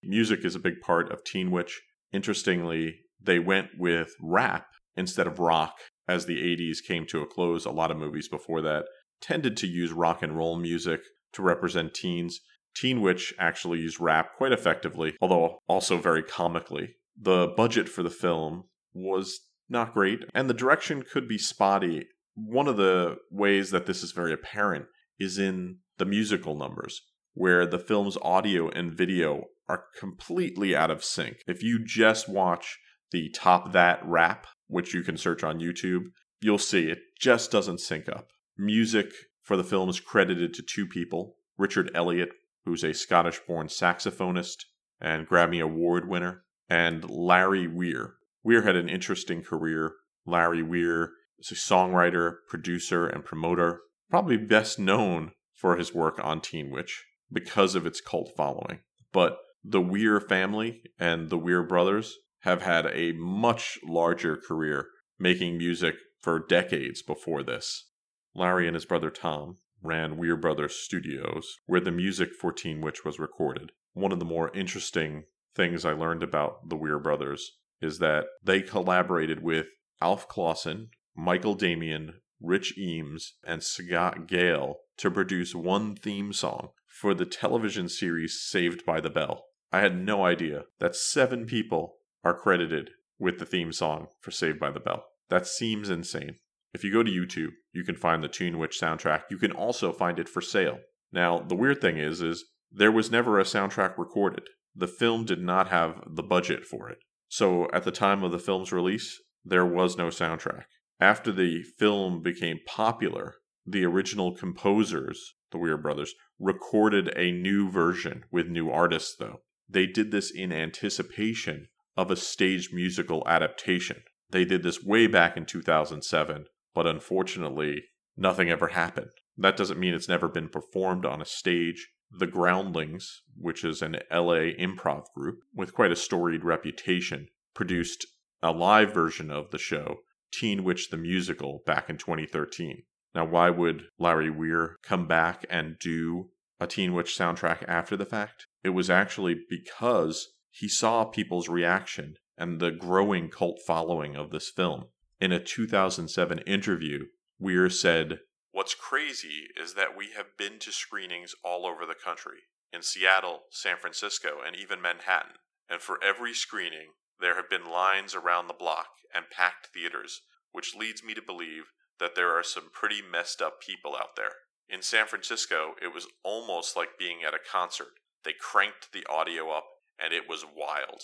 Music 0.03 0.43
is 0.43 0.55
a 0.55 0.59
big 0.59 0.81
part 0.81 1.13
of 1.13 1.23
Teen 1.23 1.51
Witch. 1.51 1.83
Interestingly, 2.15 3.01
they 3.21 3.39
went 3.39 3.73
with 3.77 4.15
rap 4.23 4.69
instead 4.97 5.27
of 5.27 5.39
rock 5.39 5.77
as 6.09 6.25
the 6.25 6.39
80s 6.39 6.79
came 6.83 7.05
to 7.09 7.21
a 7.21 7.27
close. 7.27 7.67
A 7.67 7.71
lot 7.71 7.91
of 7.91 7.99
movies 7.99 8.27
before 8.27 8.63
that 8.63 8.87
tended 9.21 9.59
to 9.59 9.67
use 9.67 9.93
rock 9.93 10.23
and 10.23 10.35
roll 10.35 10.59
music 10.59 11.03
to 11.35 11.43
represent 11.43 11.93
teens. 11.93 12.41
Teen 12.75 13.03
Witch 13.03 13.35
actually 13.39 13.81
used 13.81 14.01
rap 14.01 14.31
quite 14.39 14.53
effectively, 14.53 15.15
although 15.21 15.59
also 15.69 15.99
very 15.99 16.23
comically. 16.23 16.95
The 17.21 17.53
budget 17.55 17.87
for 17.87 18.03
the 18.03 18.09
film 18.09 18.65
was 18.95 19.41
not 19.69 19.93
great, 19.93 20.21
and 20.33 20.49
the 20.49 20.55
direction 20.55 21.03
could 21.03 21.29
be 21.29 21.37
spotty. 21.37 22.07
One 22.47 22.69
of 22.69 22.77
the 22.77 23.17
ways 23.33 23.71
that 23.73 23.87
this 23.87 24.05
is 24.05 24.13
very 24.13 24.33
apparent 24.33 24.87
is 25.19 25.39
in 25.39 25.79
the 25.97 26.05
musical 26.05 26.55
numbers, 26.55 27.03
where 27.35 27.67
the 27.67 27.81
film's 27.81 28.17
audio 28.23 28.69
and 28.69 28.97
video 28.97 29.47
are 29.69 29.87
completely 29.99 30.77
out 30.77 30.91
of 30.91 31.03
sync. 31.03 31.39
If 31.49 31.65
you 31.65 31.85
just 31.85 32.29
watch 32.29 32.79
the 33.11 33.29
Top 33.31 33.73
That 33.73 34.01
rap, 34.05 34.47
which 34.69 34.95
you 34.95 35.03
can 35.03 35.17
search 35.17 35.43
on 35.43 35.59
YouTube, 35.59 36.05
you'll 36.41 36.59
see 36.59 36.89
it 36.89 37.01
just 37.19 37.51
doesn't 37.51 37.81
sync 37.81 38.09
up. 38.09 38.29
Music 38.57 39.11
for 39.43 39.57
the 39.57 39.65
film 39.65 39.89
is 39.89 39.99
credited 39.99 40.55
to 40.55 40.63
two 40.63 40.87
people 40.87 41.39
Richard 41.57 41.91
Elliott, 41.93 42.31
who's 42.65 42.85
a 42.85 42.95
Scottish 42.95 43.41
born 43.49 43.67
saxophonist 43.67 44.59
and 45.01 45.27
Grammy 45.27 45.61
Award 45.61 46.09
winner, 46.09 46.45
and 46.71 47.11
Larry 47.11 47.67
Weir. 47.67 48.15
Weir 48.45 48.63
had 48.63 48.77
an 48.77 48.89
interesting 48.89 49.43
career. 49.43 49.95
Larry 50.25 50.63
Weir 50.63 51.11
is 51.39 51.51
a 51.53 51.55
songwriter, 51.55 52.37
producer, 52.49 53.07
and 53.07 53.25
promoter, 53.25 53.81
probably 54.11 54.37
best 54.37 54.79
known 54.79 55.33
for 55.55 55.77
his 55.77 55.95
work 55.95 56.19
on 56.23 56.41
Teen 56.41 56.71
Witch 56.71 57.05
because 57.31 57.75
of 57.75 57.87
its 57.87 58.01
cult 58.01 58.33
following. 58.37 58.81
But 59.13 59.39
the 59.65 59.81
Weir 59.81 60.21
family 60.21 60.83
and 60.99 61.29
the 61.29 61.39
Weir 61.39 61.63
brothers 61.63 62.17
have 62.41 62.63
had 62.63 62.87
a 62.87 63.13
much 63.13 63.79
larger 63.85 64.37
career 64.37 64.89
making 65.19 65.59
music 65.59 65.97
for 66.21 66.39
decades 66.39 67.03
before 67.03 67.43
this. 67.43 67.91
Larry 68.35 68.67
and 68.67 68.75
his 68.75 68.85
brother 68.85 69.11
Tom 69.11 69.59
ran 69.83 70.17
Weir 70.17 70.37
Brothers 70.37 70.77
Studios, 70.77 71.59
where 71.67 71.81
the 71.81 71.91
music 71.91 72.31
for 72.35 72.53
Teen 72.53 72.81
Witch 72.81 73.05
was 73.05 73.19
recorded. 73.19 73.73
One 73.93 74.13
of 74.13 74.19
the 74.19 74.25
more 74.25 74.55
interesting 74.55 75.25
things 75.55 75.85
I 75.85 75.93
learned 75.93 76.23
about 76.23 76.69
the 76.69 76.77
Weir 76.77 76.99
Brothers 76.99 77.53
is 77.81 77.99
that 77.99 78.27
they 78.43 78.61
collaborated 78.61 79.43
with 79.43 79.67
Alf 80.01 80.29
Clausen, 80.29 80.91
Michael 81.21 81.55
Damian, 81.55 82.21
Rich 82.41 82.79
Eames, 82.79 83.35
and 83.45 83.65
Scott 83.65 84.29
Gale 84.29 84.77
to 84.99 85.11
produce 85.11 85.53
one 85.53 85.97
theme 85.97 86.33
song 86.33 86.69
for 86.87 87.13
the 87.13 87.27
television 87.27 87.89
series 87.89 88.41
Saved 88.41 88.87
by 88.87 89.01
the 89.01 89.11
Bell. 89.11 89.47
I 89.73 89.81
had 89.81 89.99
no 89.99 90.25
idea 90.25 90.67
that 90.79 90.95
seven 90.95 91.45
people 91.45 91.97
are 92.23 92.39
credited 92.39 92.91
with 93.19 93.41
the 93.41 93.45
theme 93.45 93.73
song 93.73 94.07
for 94.21 94.31
Saved 94.31 94.61
by 94.61 94.71
the 94.71 94.79
Bell. 94.79 95.07
That 95.29 95.49
seems 95.49 95.91
insane. 95.91 96.37
If 96.73 96.85
you 96.85 96.93
go 96.93 97.03
to 97.03 97.11
YouTube, 97.11 97.55
you 97.73 97.83
can 97.83 97.97
find 97.97 98.23
the 98.23 98.29
Teen 98.29 98.57
Witch 98.57 98.79
soundtrack. 98.81 99.23
You 99.29 99.39
can 99.39 99.51
also 99.51 99.93
find 99.93 100.21
it 100.21 100.29
for 100.29 100.41
sale. 100.41 100.79
Now, 101.13 101.41
the 101.41 101.57
weird 101.57 101.81
thing 101.81 101.99
is 101.99 102.23
is 102.23 102.45
there 102.71 102.93
was 102.93 103.11
never 103.11 103.41
a 103.41 103.45
soundtrack 103.45 103.99
recorded. 103.99 104.45
The 104.73 104.87
film 104.87 105.25
did 105.25 105.41
not 105.41 105.67
have 105.67 106.01
the 106.07 106.23
budget 106.23 106.65
for 106.65 106.89
it. 106.89 106.99
So, 107.29 107.69
at 107.73 107.83
the 107.83 107.91
time 107.91 108.23
of 108.23 108.31
the 108.31 108.39
film's 108.39 108.71
release, 108.71 109.21
there 109.45 109.67
was 109.67 109.99
no 109.99 110.09
soundtrack. 110.11 110.67
After 111.01 111.33
the 111.33 111.63
film 111.63 112.23
became 112.23 112.61
popular, 112.67 113.37
the 113.65 113.85
original 113.85 114.35
composers 114.35 115.35
the 115.51 115.59
Weir 115.59 115.77
brothers, 115.77 116.15
recorded 116.39 117.13
a 117.17 117.33
new 117.33 117.71
version 117.71 118.25
with 118.31 118.49
new 118.49 118.71
artists, 118.71 119.17
though. 119.17 119.41
They 119.69 119.87
did 119.87 120.11
this 120.11 120.31
in 120.31 120.53
anticipation 120.53 121.69
of 121.97 122.11
a 122.11 122.17
stage 122.17 122.71
musical 122.73 123.23
adaptation. 123.27 124.03
They 124.31 124.45
did 124.45 124.63
this 124.63 124.83
way 124.83 125.07
back 125.07 125.37
in 125.37 125.47
2007, 125.47 126.47
but 126.75 126.87
unfortunately, 126.87 127.85
nothing 128.17 128.51
ever 128.51 128.69
happened. 128.69 129.11
That 129.37 129.57
doesn't 129.57 129.81
mean 129.81 129.95
it's 129.95 130.09
never 130.09 130.29
been 130.29 130.49
performed 130.49 131.07
on 131.07 131.23
a 131.23 131.27
stage. 131.27 131.89
The 132.11 132.27
Groundlings, 132.27 133.23
which 133.37 133.65
is 133.65 133.83
an 133.83 133.97
LA 134.11 134.53
improv 134.59 135.05
group 135.15 135.41
with 135.55 135.75
quite 135.75 135.93
a 135.93 135.97
storied 135.97 136.45
reputation, 136.45 137.29
produced 137.55 138.07
a 138.43 138.53
live 138.53 138.95
version 138.95 139.31
of 139.31 139.51
the 139.51 139.59
show, 139.59 139.99
Teen 140.33 140.65
Witch 140.65 140.91
the 140.91 140.97
Musical, 140.97 141.63
back 141.67 141.89
in 141.89 141.97
2013. 141.97 142.83
Now, 143.15 143.25
why 143.25 143.51
would 143.51 143.85
Larry 143.99 144.31
Weir 144.31 144.77
come 144.83 145.07
back 145.07 145.45
and 145.49 145.79
do 145.79 146.31
a 146.61 146.67
Teen 146.67 146.93
Witch 146.93 147.17
soundtrack 147.17 147.65
after 147.67 147.97
the 147.97 148.05
fact? 148.05 148.47
It 148.63 148.71
was 148.71 148.91
actually 148.91 149.37
because 149.49 150.29
he 150.51 150.69
saw 150.69 151.05
people's 151.05 151.49
reaction 151.49 152.15
and 152.37 152.61
the 152.61 152.71
growing 152.71 153.31
cult 153.31 153.61
following 153.67 154.17
of 154.17 154.31
this 154.31 154.51
film. 154.51 154.87
In 155.21 155.33
a 155.33 155.43
2007 155.43 156.39
interview, 156.41 157.07
Weir 157.39 157.71
said, 157.71 158.21
What's 158.53 158.75
crazy 158.75 159.49
is 159.61 159.75
that 159.75 159.97
we 159.97 160.11
have 160.17 160.37
been 160.37 160.59
to 160.61 160.73
screenings 160.73 161.35
all 161.45 161.67
over 161.67 161.87
the 161.87 161.95
country 161.95 162.41
in 162.73 162.83
Seattle, 162.83 163.43
San 163.51 163.77
Francisco, 163.77 164.39
and 164.45 164.57
even 164.57 164.81
Manhattan. 164.81 165.35
And 165.69 165.81
for 165.81 166.03
every 166.03 166.35
screening, 166.35 166.89
there 167.21 167.37
have 167.37 167.51
been 167.51 167.71
lines 167.71 168.15
around 168.15 168.47
the 168.47 168.55
block 168.55 168.89
and 169.15 169.31
packed 169.31 169.69
theaters, 169.75 170.23
which 170.53 170.75
leads 170.77 171.03
me 171.03 171.15
to 171.15 171.23
believe 171.23 171.65
that 171.99 172.15
there 172.15 172.37
are 172.39 172.43
some 172.43 172.71
pretty 172.73 173.01
messed 173.03 173.43
up 173.43 173.61
people 173.61 173.97
out 173.97 174.17
there. 174.17 174.33
In 174.69 174.83
San 174.83 175.07
Francisco, 175.07 175.75
it 175.83 175.95
was 175.95 176.07
almost 176.23 176.77
like 176.77 176.99
being 176.99 177.19
at 177.27 177.35
a 177.35 177.39
concert. 177.39 177.89
They 178.25 178.35
cranked 178.39 178.93
the 178.93 179.07
audio 179.11 179.51
up, 179.51 179.65
and 179.99 180.13
it 180.13 180.29
was 180.29 180.45
wild. 180.45 181.03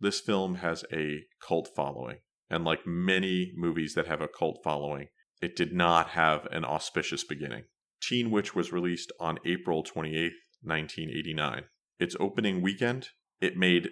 This 0.00 0.20
film 0.20 0.56
has 0.56 0.84
a 0.92 1.24
cult 1.46 1.68
following, 1.74 2.18
and 2.48 2.64
like 2.64 2.86
many 2.86 3.52
movies 3.56 3.94
that 3.94 4.06
have 4.06 4.20
a 4.20 4.28
cult 4.28 4.60
following, 4.64 5.08
it 5.42 5.56
did 5.56 5.72
not 5.72 6.10
have 6.10 6.46
an 6.52 6.64
auspicious 6.64 7.24
beginning. 7.24 7.64
Teen 8.02 8.30
Witch 8.30 8.54
was 8.54 8.72
released 8.72 9.12
on 9.20 9.38
April 9.44 9.82
28, 9.82 10.32
1989. 10.62 11.64
Its 11.98 12.16
opening 12.18 12.62
weekend, 12.62 13.08
it 13.40 13.56
made 13.56 13.90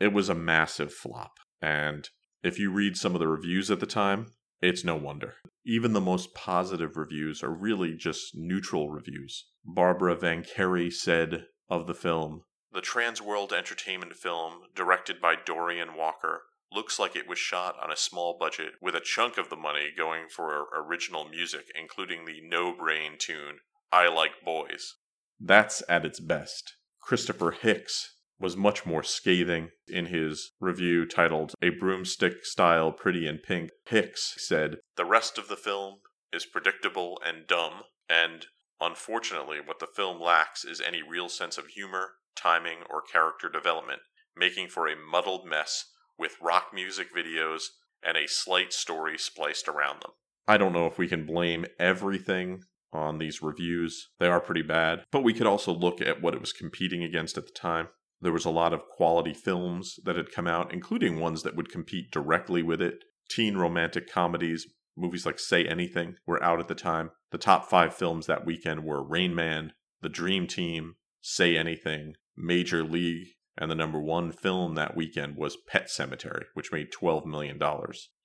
It 0.00 0.12
was 0.12 0.28
a 0.28 0.34
massive 0.34 0.92
flop. 0.92 1.38
And 1.62 2.08
if 2.42 2.58
you 2.58 2.70
read 2.70 2.96
some 2.96 3.14
of 3.14 3.20
the 3.20 3.28
reviews 3.28 3.70
at 3.70 3.80
the 3.80 3.86
time, 3.86 4.26
it's 4.60 4.84
no 4.84 4.96
wonder. 4.96 5.34
Even 5.64 5.92
the 5.92 6.00
most 6.00 6.34
positive 6.34 6.96
reviews 6.96 7.42
are 7.42 7.50
really 7.50 7.94
just 7.94 8.34
neutral 8.34 8.90
reviews. 8.90 9.46
Barbara 9.64 10.16
Van 10.16 10.42
Carey 10.42 10.90
said 10.90 11.46
of 11.68 11.86
the 11.86 11.94
film 11.94 12.42
The 12.72 12.80
Transworld 12.80 13.52
Entertainment 13.52 14.14
film, 14.14 14.62
directed 14.74 15.20
by 15.20 15.36
Dorian 15.44 15.96
Walker, 15.96 16.42
looks 16.72 16.98
like 16.98 17.16
it 17.16 17.28
was 17.28 17.38
shot 17.38 17.76
on 17.82 17.90
a 17.90 17.96
small 17.96 18.36
budget, 18.38 18.72
with 18.80 18.94
a 18.94 19.00
chunk 19.00 19.38
of 19.38 19.50
the 19.50 19.56
money 19.56 19.90
going 19.96 20.24
for 20.28 20.66
original 20.74 21.28
music, 21.28 21.66
including 21.78 22.24
the 22.24 22.40
no 22.42 22.72
brain 22.72 23.12
tune, 23.18 23.58
I 23.92 24.08
Like 24.08 24.44
Boys. 24.44 24.94
That's 25.38 25.82
at 25.88 26.04
its 26.04 26.20
best. 26.20 26.74
Christopher 27.00 27.52
Hicks 27.52 28.16
was 28.38 28.56
much 28.56 28.84
more 28.84 29.02
scathing 29.02 29.70
in 29.88 30.06
his 30.06 30.52
review 30.60 31.06
titled 31.06 31.54
A 31.62 31.70
Broomstick 31.70 32.44
Style 32.44 32.92
Pretty 32.92 33.26
in 33.26 33.38
Pink. 33.38 33.70
Hicks 33.86 34.34
said, 34.38 34.78
The 34.96 35.04
rest 35.04 35.38
of 35.38 35.48
the 35.48 35.56
film 35.56 36.00
is 36.32 36.44
predictable 36.44 37.20
and 37.24 37.46
dumb, 37.46 37.82
and 38.08 38.46
unfortunately, 38.80 39.58
what 39.64 39.78
the 39.78 39.86
film 39.86 40.20
lacks 40.20 40.64
is 40.64 40.80
any 40.80 41.02
real 41.02 41.28
sense 41.28 41.56
of 41.56 41.68
humor, 41.68 42.14
timing, 42.34 42.78
or 42.90 43.00
character 43.00 43.48
development, 43.48 44.00
making 44.36 44.68
for 44.68 44.86
a 44.86 44.96
muddled 44.96 45.46
mess 45.46 45.86
with 46.18 46.36
rock 46.40 46.68
music 46.74 47.08
videos 47.14 47.64
and 48.02 48.16
a 48.16 48.28
slight 48.28 48.72
story 48.72 49.18
spliced 49.18 49.68
around 49.68 50.02
them. 50.02 50.12
I 50.48 50.56
don't 50.56 50.72
know 50.72 50.86
if 50.86 50.98
we 50.98 51.08
can 51.08 51.26
blame 51.26 51.66
everything 51.78 52.62
on 52.92 53.18
these 53.18 53.42
reviews. 53.42 54.08
They 54.20 54.28
are 54.28 54.40
pretty 54.40 54.62
bad, 54.62 55.04
but 55.10 55.24
we 55.24 55.34
could 55.34 55.46
also 55.46 55.72
look 55.72 56.00
at 56.00 56.22
what 56.22 56.34
it 56.34 56.40
was 56.40 56.52
competing 56.52 57.02
against 57.02 57.36
at 57.36 57.46
the 57.46 57.52
time. 57.52 57.88
There 58.20 58.32
was 58.32 58.44
a 58.44 58.50
lot 58.50 58.72
of 58.72 58.88
quality 58.96 59.34
films 59.34 59.96
that 60.04 60.16
had 60.16 60.32
come 60.32 60.46
out, 60.46 60.72
including 60.72 61.20
ones 61.20 61.42
that 61.42 61.56
would 61.56 61.70
compete 61.70 62.10
directly 62.10 62.62
with 62.62 62.80
it. 62.80 63.04
Teen 63.28 63.56
romantic 63.56 64.10
comedies, 64.10 64.66
movies 64.96 65.26
like 65.26 65.38
Say 65.38 65.66
Anything 65.66 66.14
were 66.26 66.42
out 66.42 66.60
at 66.60 66.68
the 66.68 66.74
time. 66.74 67.10
The 67.32 67.38
top 67.38 67.68
five 67.68 67.94
films 67.94 68.26
that 68.26 68.46
weekend 68.46 68.84
were 68.84 69.02
Rain 69.02 69.34
Man, 69.34 69.72
The 70.00 70.08
Dream 70.08 70.46
Team, 70.46 70.94
Say 71.20 71.56
Anything, 71.56 72.14
Major 72.36 72.82
League, 72.84 73.28
and 73.58 73.70
the 73.70 73.74
number 73.74 74.00
one 74.00 74.32
film 74.32 74.74
that 74.74 74.96
weekend 74.96 75.36
was 75.36 75.58
Pet 75.66 75.88
Sematary, 75.88 76.44
which 76.54 76.72
made 76.72 76.92
$12 76.92 77.24
million. 77.24 77.58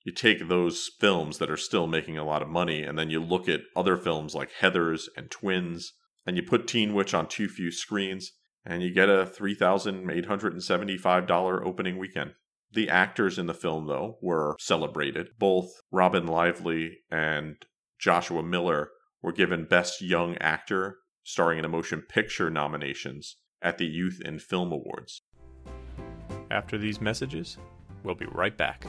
You 0.04 0.12
take 0.12 0.48
those 0.48 0.90
films 1.00 1.38
that 1.38 1.50
are 1.50 1.56
still 1.56 1.86
making 1.86 2.18
a 2.18 2.24
lot 2.24 2.42
of 2.42 2.48
money, 2.48 2.82
and 2.82 2.98
then 2.98 3.08
you 3.08 3.22
look 3.22 3.48
at 3.48 3.62
other 3.74 3.96
films 3.96 4.34
like 4.34 4.50
Heathers 4.60 5.04
and 5.16 5.30
Twins, 5.30 5.94
and 6.26 6.36
you 6.36 6.42
put 6.42 6.66
Teen 6.66 6.92
Witch 6.92 7.14
on 7.14 7.28
too 7.28 7.48
few 7.48 7.70
screens, 7.70 8.32
and 8.64 8.82
you 8.82 8.92
get 8.92 9.08
a 9.08 9.24
$3,875 9.24 11.66
opening 11.66 11.98
weekend. 11.98 12.32
The 12.72 12.88
actors 12.88 13.38
in 13.38 13.46
the 13.46 13.54
film, 13.54 13.86
though, 13.86 14.18
were 14.22 14.56
celebrated. 14.58 15.28
Both 15.38 15.70
Robin 15.90 16.26
Lively 16.26 16.98
and 17.10 17.56
Joshua 17.98 18.42
Miller 18.42 18.90
were 19.22 19.32
given 19.32 19.64
Best 19.66 20.02
Young 20.02 20.36
Actor 20.38 20.96
starring 21.22 21.58
in 21.58 21.64
a 21.64 21.68
motion 21.68 22.02
picture 22.02 22.50
nominations 22.50 23.36
at 23.62 23.78
the 23.78 23.86
Youth 23.86 24.20
in 24.24 24.38
Film 24.38 24.72
Awards. 24.72 25.22
After 26.50 26.76
these 26.76 27.00
messages, 27.00 27.56
we'll 28.02 28.14
be 28.14 28.26
right 28.26 28.56
back. 28.56 28.84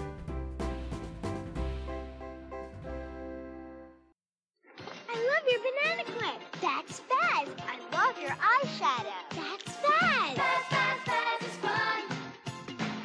I 5.10 5.16
love 5.16 5.48
your 5.50 5.60
banana 5.60 6.04
clip. 6.04 6.42
That's 6.62 7.02
Faz. 7.02 7.48
I 7.68 7.80
love 7.94 8.20
your 8.20 8.32
eyeshadow. 8.32 9.14
That's 9.30 9.72
Faz. 9.78 10.36
Faz, 10.36 10.64
Faz, 10.70 10.98
Faz 11.06 11.48
is 11.48 11.56
fun. 11.58 12.02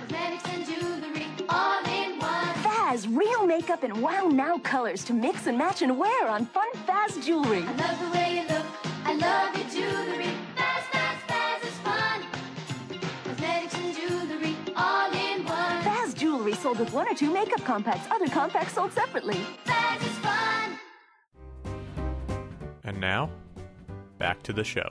Cosmetics 0.01 0.45
and 0.49 0.67
jewelry 0.67 1.27
all 1.49 1.85
in 1.85 2.19
one. 2.19 2.55
Faz, 2.65 3.07
real 3.17 3.47
makeup 3.47 3.85
in 3.85 4.01
wow 4.01 4.29
now 4.29 4.59
colors 4.59 5.05
to 5.05 5.13
mix 5.13 5.47
and 5.47 5.57
match 5.57 5.83
and 5.83 5.99
wear 5.99 6.29
on 6.29 6.47
fun 6.47 6.69
Faz 6.87 7.23
jewelry. 7.25 7.63
I 7.63 7.73
love 7.75 8.01
the 8.01 8.11
way 8.19 8.37
you 8.39 8.55
look. 8.55 8.67
I 9.05 9.15
love 9.15 9.57
your 9.57 9.69
jewelry. 9.69 10.28
Sold 16.69 16.81
with 16.81 16.93
one 16.93 17.09
or 17.09 17.15
two 17.15 17.33
makeup 17.33 17.65
compacts, 17.65 18.07
other 18.11 18.29
compacts 18.29 18.75
sold 18.75 18.93
separately. 18.93 19.41
Faz 19.65 20.03
is 20.03 20.19
fun. 20.19 20.79
And 22.85 23.01
now, 23.01 23.31
back 24.19 24.43
to 24.43 24.53
the 24.53 24.65
show. 24.65 24.91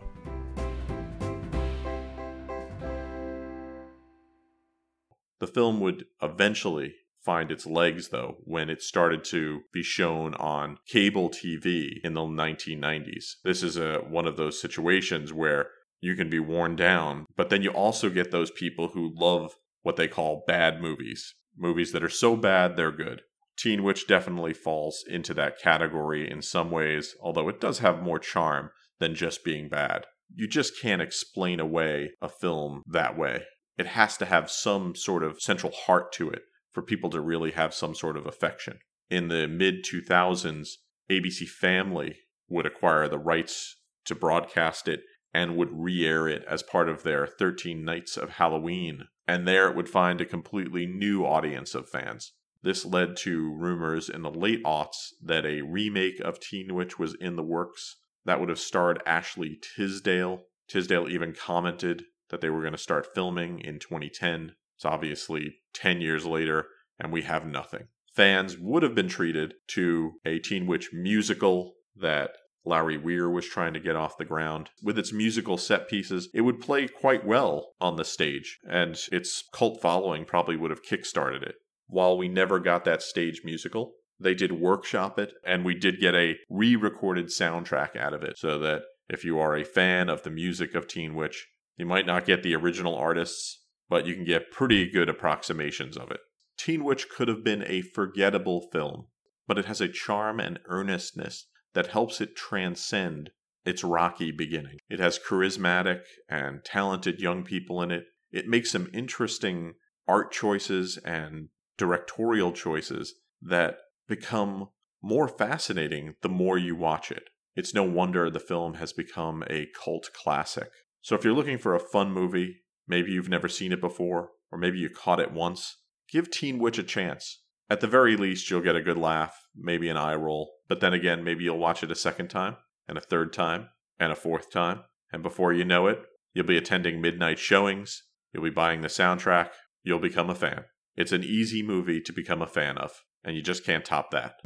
The 5.40 5.46
film 5.46 5.80
would 5.82 6.06
eventually 6.20 6.96
find 7.24 7.52
its 7.52 7.68
legs, 7.68 8.08
though, 8.08 8.38
when 8.44 8.72
it 8.72 8.82
started 8.82 9.24
to 9.26 9.62
be 9.72 9.84
shown 9.84 10.34
on 10.36 10.78
cable 10.88 11.30
TV 11.30 12.00
in 12.04 12.16
the 12.16 12.22
1990s. 12.22 13.36
This 13.44 13.62
is 13.62 13.78
a, 13.78 14.00
one 14.00 14.26
of 14.26 14.36
those 14.36 14.60
situations 14.60 15.32
where 15.32 15.68
you 16.02 16.16
can 16.16 16.30
be 16.30 16.40
worn 16.40 16.76
down, 16.76 17.28
but 17.36 17.50
then 17.50 17.62
you 17.62 17.70
also 17.70 18.10
get 18.10 18.32
those 18.32 18.50
people 18.50 18.90
who 18.90 19.13
love 19.16 19.54
what 19.84 19.96
they 19.96 20.08
call 20.08 20.44
bad 20.48 20.82
movies. 20.82 21.36
Movies 21.58 21.91
that 21.91 22.04
are 22.04 22.10
so 22.10 22.36
bad, 22.36 22.76
they're 22.76 22.91
good. 22.91 23.22
Teen 23.58 23.84
Witch 23.84 24.08
definitely 24.08 24.54
falls 24.54 25.04
into 25.08 25.34
that 25.34 25.60
category 25.60 26.30
in 26.30 26.41
some 26.41 26.70
ways, 26.70 27.15
although 27.20 27.50
it 27.50 27.60
does 27.60 27.80
have 27.80 28.04
more 28.04 28.20
charm 28.20 28.70
than 29.00 29.15
just 29.15 29.43
being 29.43 29.67
bad. 29.67 30.06
You 30.34 30.48
just 30.48 30.80
can't 30.80 31.02
explain 31.02 31.60
away 31.60 32.12
a 32.22 32.30
film 32.30 32.84
that 32.88 33.17
way. 33.17 33.46
It 33.78 33.88
has 33.88 34.17
to 34.17 34.26
have 34.26 34.52
some 34.52 34.96
sort 34.96 35.24
of 35.24 35.41
central 35.41 35.72
heart 35.72 36.12
to 36.13 36.30
it 36.30 36.43
for 36.72 36.84
people 36.84 37.10
to 37.10 37.22
really 37.22 37.52
have 37.52 37.74
some 37.74 37.96
sort 37.96 38.17
of 38.17 38.28
affection. 38.28 38.80
In 39.10 39.30
the 39.30 39.48
mid 39.48 39.84
2000s, 39.84 40.70
ABC 41.10 41.48
Family 41.48 42.17
would 42.50 42.65
acquire 42.65 43.08
the 43.08 43.20
rights 43.20 43.78
to 44.06 44.15
broadcast 44.15 44.88
it 44.88 45.02
and 45.34 45.56
would 45.56 45.70
re 45.72 46.06
air 46.06 46.28
it 46.28 46.44
as 46.48 46.63
part 46.63 46.90
of 46.90 47.04
their 47.04 47.28
13 47.28 47.84
Nights 47.84 48.18
of 48.18 48.32
Halloween. 48.32 49.08
And 49.28 49.48
there 49.48 49.70
it 49.70 49.76
would 49.76 49.90
find 49.90 50.22
a 50.22 50.26
completely 50.26 50.86
new 50.86 51.26
audience 51.26 51.76
of 51.76 51.90
fans. 51.90 52.34
This 52.63 52.86
led 52.86 53.16
to 53.18 53.54
rumors 53.54 54.10
in 54.10 54.22
the 54.22 54.32
late 54.32 54.63
aughts 54.63 55.13
that 55.22 55.46
a 55.46 55.62
remake 55.62 56.20
of 56.20 56.40
Teen 56.40 56.74
Witch 56.74 56.98
was 56.98 57.16
in 57.16 57.36
the 57.36 57.44
works 57.44 57.98
that 58.26 58.40
would 58.40 58.50
have 58.50 58.60
starred 58.60 59.02
Ashley 59.06 59.60
Tisdale 59.62 60.44
Tisdale 60.68 61.08
even 61.08 61.34
commented 61.34 62.06
that 62.30 62.42
they 62.42 62.50
were 62.50 62.62
going 62.62 62.74
to 62.74 62.78
start 62.78 63.13
filming 63.16 63.60
in 63.60 63.80
2010. 63.80 64.54
It's 64.76 64.86
obviously 64.86 65.60
10 65.74 66.02
years 66.02 66.26
later, 66.26 66.68
and 67.00 67.12
we 67.12 67.22
have 67.24 67.46
nothing. 67.46 67.88
Fans 68.13 68.58
would 68.58 68.84
have 68.84 68.96
been 68.96 69.08
treated 69.08 69.56
to 69.70 70.13
a 70.26 70.40
Teen 70.40 70.68
Witch 70.68 70.92
musical 70.92 71.76
that 71.96 72.32
Larry 72.67 72.97
Weir 72.97 73.30
was 73.30 73.47
trying 73.47 73.73
to 73.73 73.80
get 73.80 73.95
off 73.95 74.17
the 74.17 74.25
ground. 74.25 74.69
With 74.84 74.99
its 74.99 75.13
musical 75.13 75.58
set 75.58 75.88
pieces, 75.88 76.30
it 76.34 76.41
would 76.41 76.60
play 76.60 76.88
quite 76.88 77.25
well 77.25 77.73
on 77.80 77.95
the 77.95 78.03
stage, 78.03 78.60
and 78.69 78.99
its 79.12 79.43
cult 79.53 79.82
following 79.82 80.25
probably 80.25 80.58
would 80.58 80.71
have 80.71 80.84
kickstarted 80.84 81.43
it. 81.43 81.56
While 81.88 82.17
we 82.17 82.27
never 82.27 82.60
got 82.60 82.84
that 82.84 83.01
stage 83.01 83.41
musical, 83.45 83.93
they 84.19 84.34
did 84.34 84.51
workshop 84.51 85.17
it, 85.17 85.34
and 85.45 85.63
we 85.63 85.75
did 85.75 85.99
get 85.99 86.13
a 86.13 86.36
re 86.49 86.75
recorded 86.75 87.27
soundtrack 87.27 87.95
out 87.95 88.13
of 88.13 88.23
it 88.23 88.38
so 88.38 88.60
that 88.60 88.82
if 89.10 89.23
you 89.23 89.39
are 89.39 89.56
a 89.56 89.63
fan 89.63 90.10
of 90.10 90.23
the 90.23 90.30
music 90.30 90.75
of 90.75 90.88
Teen 90.88 91.15
Witch, 91.15 91.47
you 91.77 91.86
might 91.86 92.06
not 92.06 92.25
get 92.25 92.43
the 92.43 92.56
original 92.56 92.95
artists, 92.95 93.63
but 93.88 94.06
you 94.06 94.13
can 94.13 94.25
get 94.25 94.51
pretty 94.51 94.89
good 94.89 95.08
approximations 95.08 95.95
of 95.95 96.12
it. 96.12 96.19
Teen 96.58 96.84
Witch 96.84 97.08
could 97.10 97.27
have 97.30 97.43
been 97.43 97.63
a 97.67 97.82
forgettable 97.82 98.67
film, 98.73 99.08
but 99.47 99.58
it 99.58 99.65
has 99.65 99.80
a 99.80 99.88
charm 99.88 100.39
and 100.39 100.60
earnestness 100.65 101.47
that 101.78 101.86
helps 101.86 102.20
it 102.20 102.36
transcend 102.36 103.30
its 103.63 103.84
rocky 103.84 104.32
beginning. 104.32 104.80
It 104.90 104.98
has 104.98 105.20
charismatic 105.20 106.00
and 106.28 106.66
talented 106.66 107.20
young 107.20 107.44
people 107.44 107.84
in 107.84 107.92
it. 107.92 108.06
It 108.32 108.48
makes 108.48 108.72
some 108.72 108.90
interesting 108.96 109.76
art 110.08 110.32
choices 110.32 110.98
and 111.06 111.50
directorial 111.78 112.52
choices 112.52 113.13
that 113.44 113.78
become 114.08 114.70
more 115.04 115.28
fascinating 115.28 116.16
the 116.24 116.30
more 116.30 116.58
you 116.58 116.76
watch 116.76 117.12
it. 117.12 117.30
It's 117.56 117.76
no 117.76 117.84
wonder 117.84 118.32
the 118.32 118.40
film 118.40 118.74
has 118.74 118.92
become 118.92 119.44
a 119.48 119.68
cult 119.80 120.10
classic. 120.13 120.72
So 121.04 121.13
if 121.13 121.24
you're 121.24 121.36
looking 121.36 121.60
for 121.60 121.76
a 121.76 121.80
fun 121.80 122.12
movie, 122.12 122.63
maybe 122.88 123.12
you've 123.12 123.30
never 123.30 123.48
seen 123.48 123.72
it 123.72 123.82
before, 123.82 124.32
or 124.52 124.58
maybe 124.58 124.80
you 124.80 124.90
caught 124.90 125.20
it 125.20 125.32
once, 125.32 125.78
give 126.12 126.32
Teen 126.32 126.58
Witch 126.58 126.80
a 126.80 126.84
chance. 126.84 127.44
At 127.70 127.82
the 127.82 127.88
very 127.88 128.18
least, 128.18 128.50
you'll 128.50 128.62
get 128.62 128.76
a 128.76 128.82
good 128.82 128.98
laugh, 128.98 129.36
maybe 129.56 129.90
an 129.90 129.98
eye 129.98 130.16
roll, 130.16 130.57
but 130.67 130.80
then 130.80 130.93
again, 130.93 131.23
maybe 131.23 131.43
you'll 131.43 131.58
watch 131.58 131.84
it 131.84 131.91
a 131.91 131.95
second 131.95 132.30
time, 132.30 132.58
and 132.88 132.97
a 132.97 133.01
third 133.01 133.34
time, 133.34 133.69
and 133.99 134.12
a 134.12 134.15
fourth 134.15 134.51
time, 134.51 134.82
and 135.12 135.23
before 135.23 135.53
you 135.53 135.65
know 135.65 135.88
it, 135.88 135.99
you'll 136.34 136.45
be 136.45 136.58
attending 136.58 137.01
midnight 137.01 137.39
showings, 137.39 138.03
you'll 138.34 138.43
be 138.43 138.49
buying 138.49 138.82
the 138.82 138.88
soundtrack, 138.88 139.49
you'll 139.84 139.99
become 139.99 140.30
a 140.30 140.36
fan. 140.36 140.65
It's 140.95 141.12
an 141.12 141.23
easy 141.23 141.63
movie 141.63 142.01
to 142.01 142.13
become 142.13 142.41
a 142.41 142.47
fan 142.47 142.77
of, 142.77 143.03
and 143.23 143.36
you 143.36 143.41
just 143.41 143.63
can't 143.63 143.86
top 143.86 144.12
that. 144.12 144.41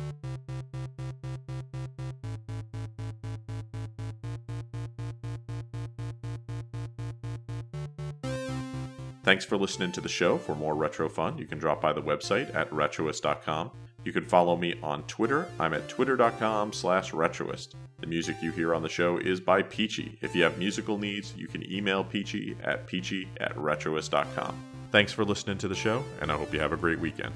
Thanks 9.23 9.45
for 9.45 9.55
listening 9.55 9.91
to 9.93 10.01
the 10.01 10.09
show. 10.09 10.37
For 10.37 10.55
more 10.55 10.75
retro 10.75 11.07
fun, 11.07 11.37
you 11.37 11.45
can 11.45 11.57
drop 11.57 11.79
by 11.79 11.93
the 11.93 12.01
website 12.01 12.53
at 12.55 12.69
retroist.com. 12.71 13.71
You 14.03 14.11
can 14.11 14.25
follow 14.25 14.55
me 14.55 14.75
on 14.81 15.03
Twitter. 15.03 15.47
I'm 15.59 15.73
at 15.73 15.87
twitter.com 15.87 16.73
slash 16.73 17.11
retroist. 17.11 17.75
The 17.99 18.07
music 18.07 18.37
you 18.41 18.51
hear 18.51 18.73
on 18.73 18.81
the 18.81 18.89
show 18.89 19.17
is 19.17 19.39
by 19.39 19.61
Peachy. 19.61 20.17
If 20.21 20.35
you 20.35 20.43
have 20.43 20.57
musical 20.57 20.97
needs, 20.97 21.35
you 21.37 21.47
can 21.47 21.71
email 21.71 22.03
Peachy 22.03 22.57
at 22.63 22.87
peachy 22.87 23.27
at 23.39 23.55
retroist.com. 23.55 24.55
Thanks 24.91 25.13
for 25.13 25.23
listening 25.23 25.57
to 25.59 25.67
the 25.67 25.75
show, 25.75 26.03
and 26.19 26.31
I 26.31 26.35
hope 26.35 26.53
you 26.53 26.59
have 26.59 26.73
a 26.73 26.77
great 26.77 26.99
weekend. 26.99 27.33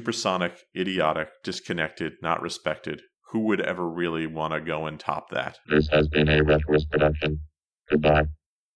Supersonic, 0.00 0.54
idiotic, 0.74 1.28
disconnected, 1.44 2.14
not 2.22 2.40
respected. 2.40 3.02
Who 3.32 3.40
would 3.40 3.60
ever 3.60 3.86
really 3.86 4.26
want 4.26 4.54
to 4.54 4.60
go 4.62 4.86
and 4.86 4.98
top 4.98 5.28
that? 5.30 5.58
This 5.68 5.88
has 5.88 6.08
been 6.08 6.26
a 6.26 6.42
production. 6.90 7.40
Goodbye. 7.90 8.24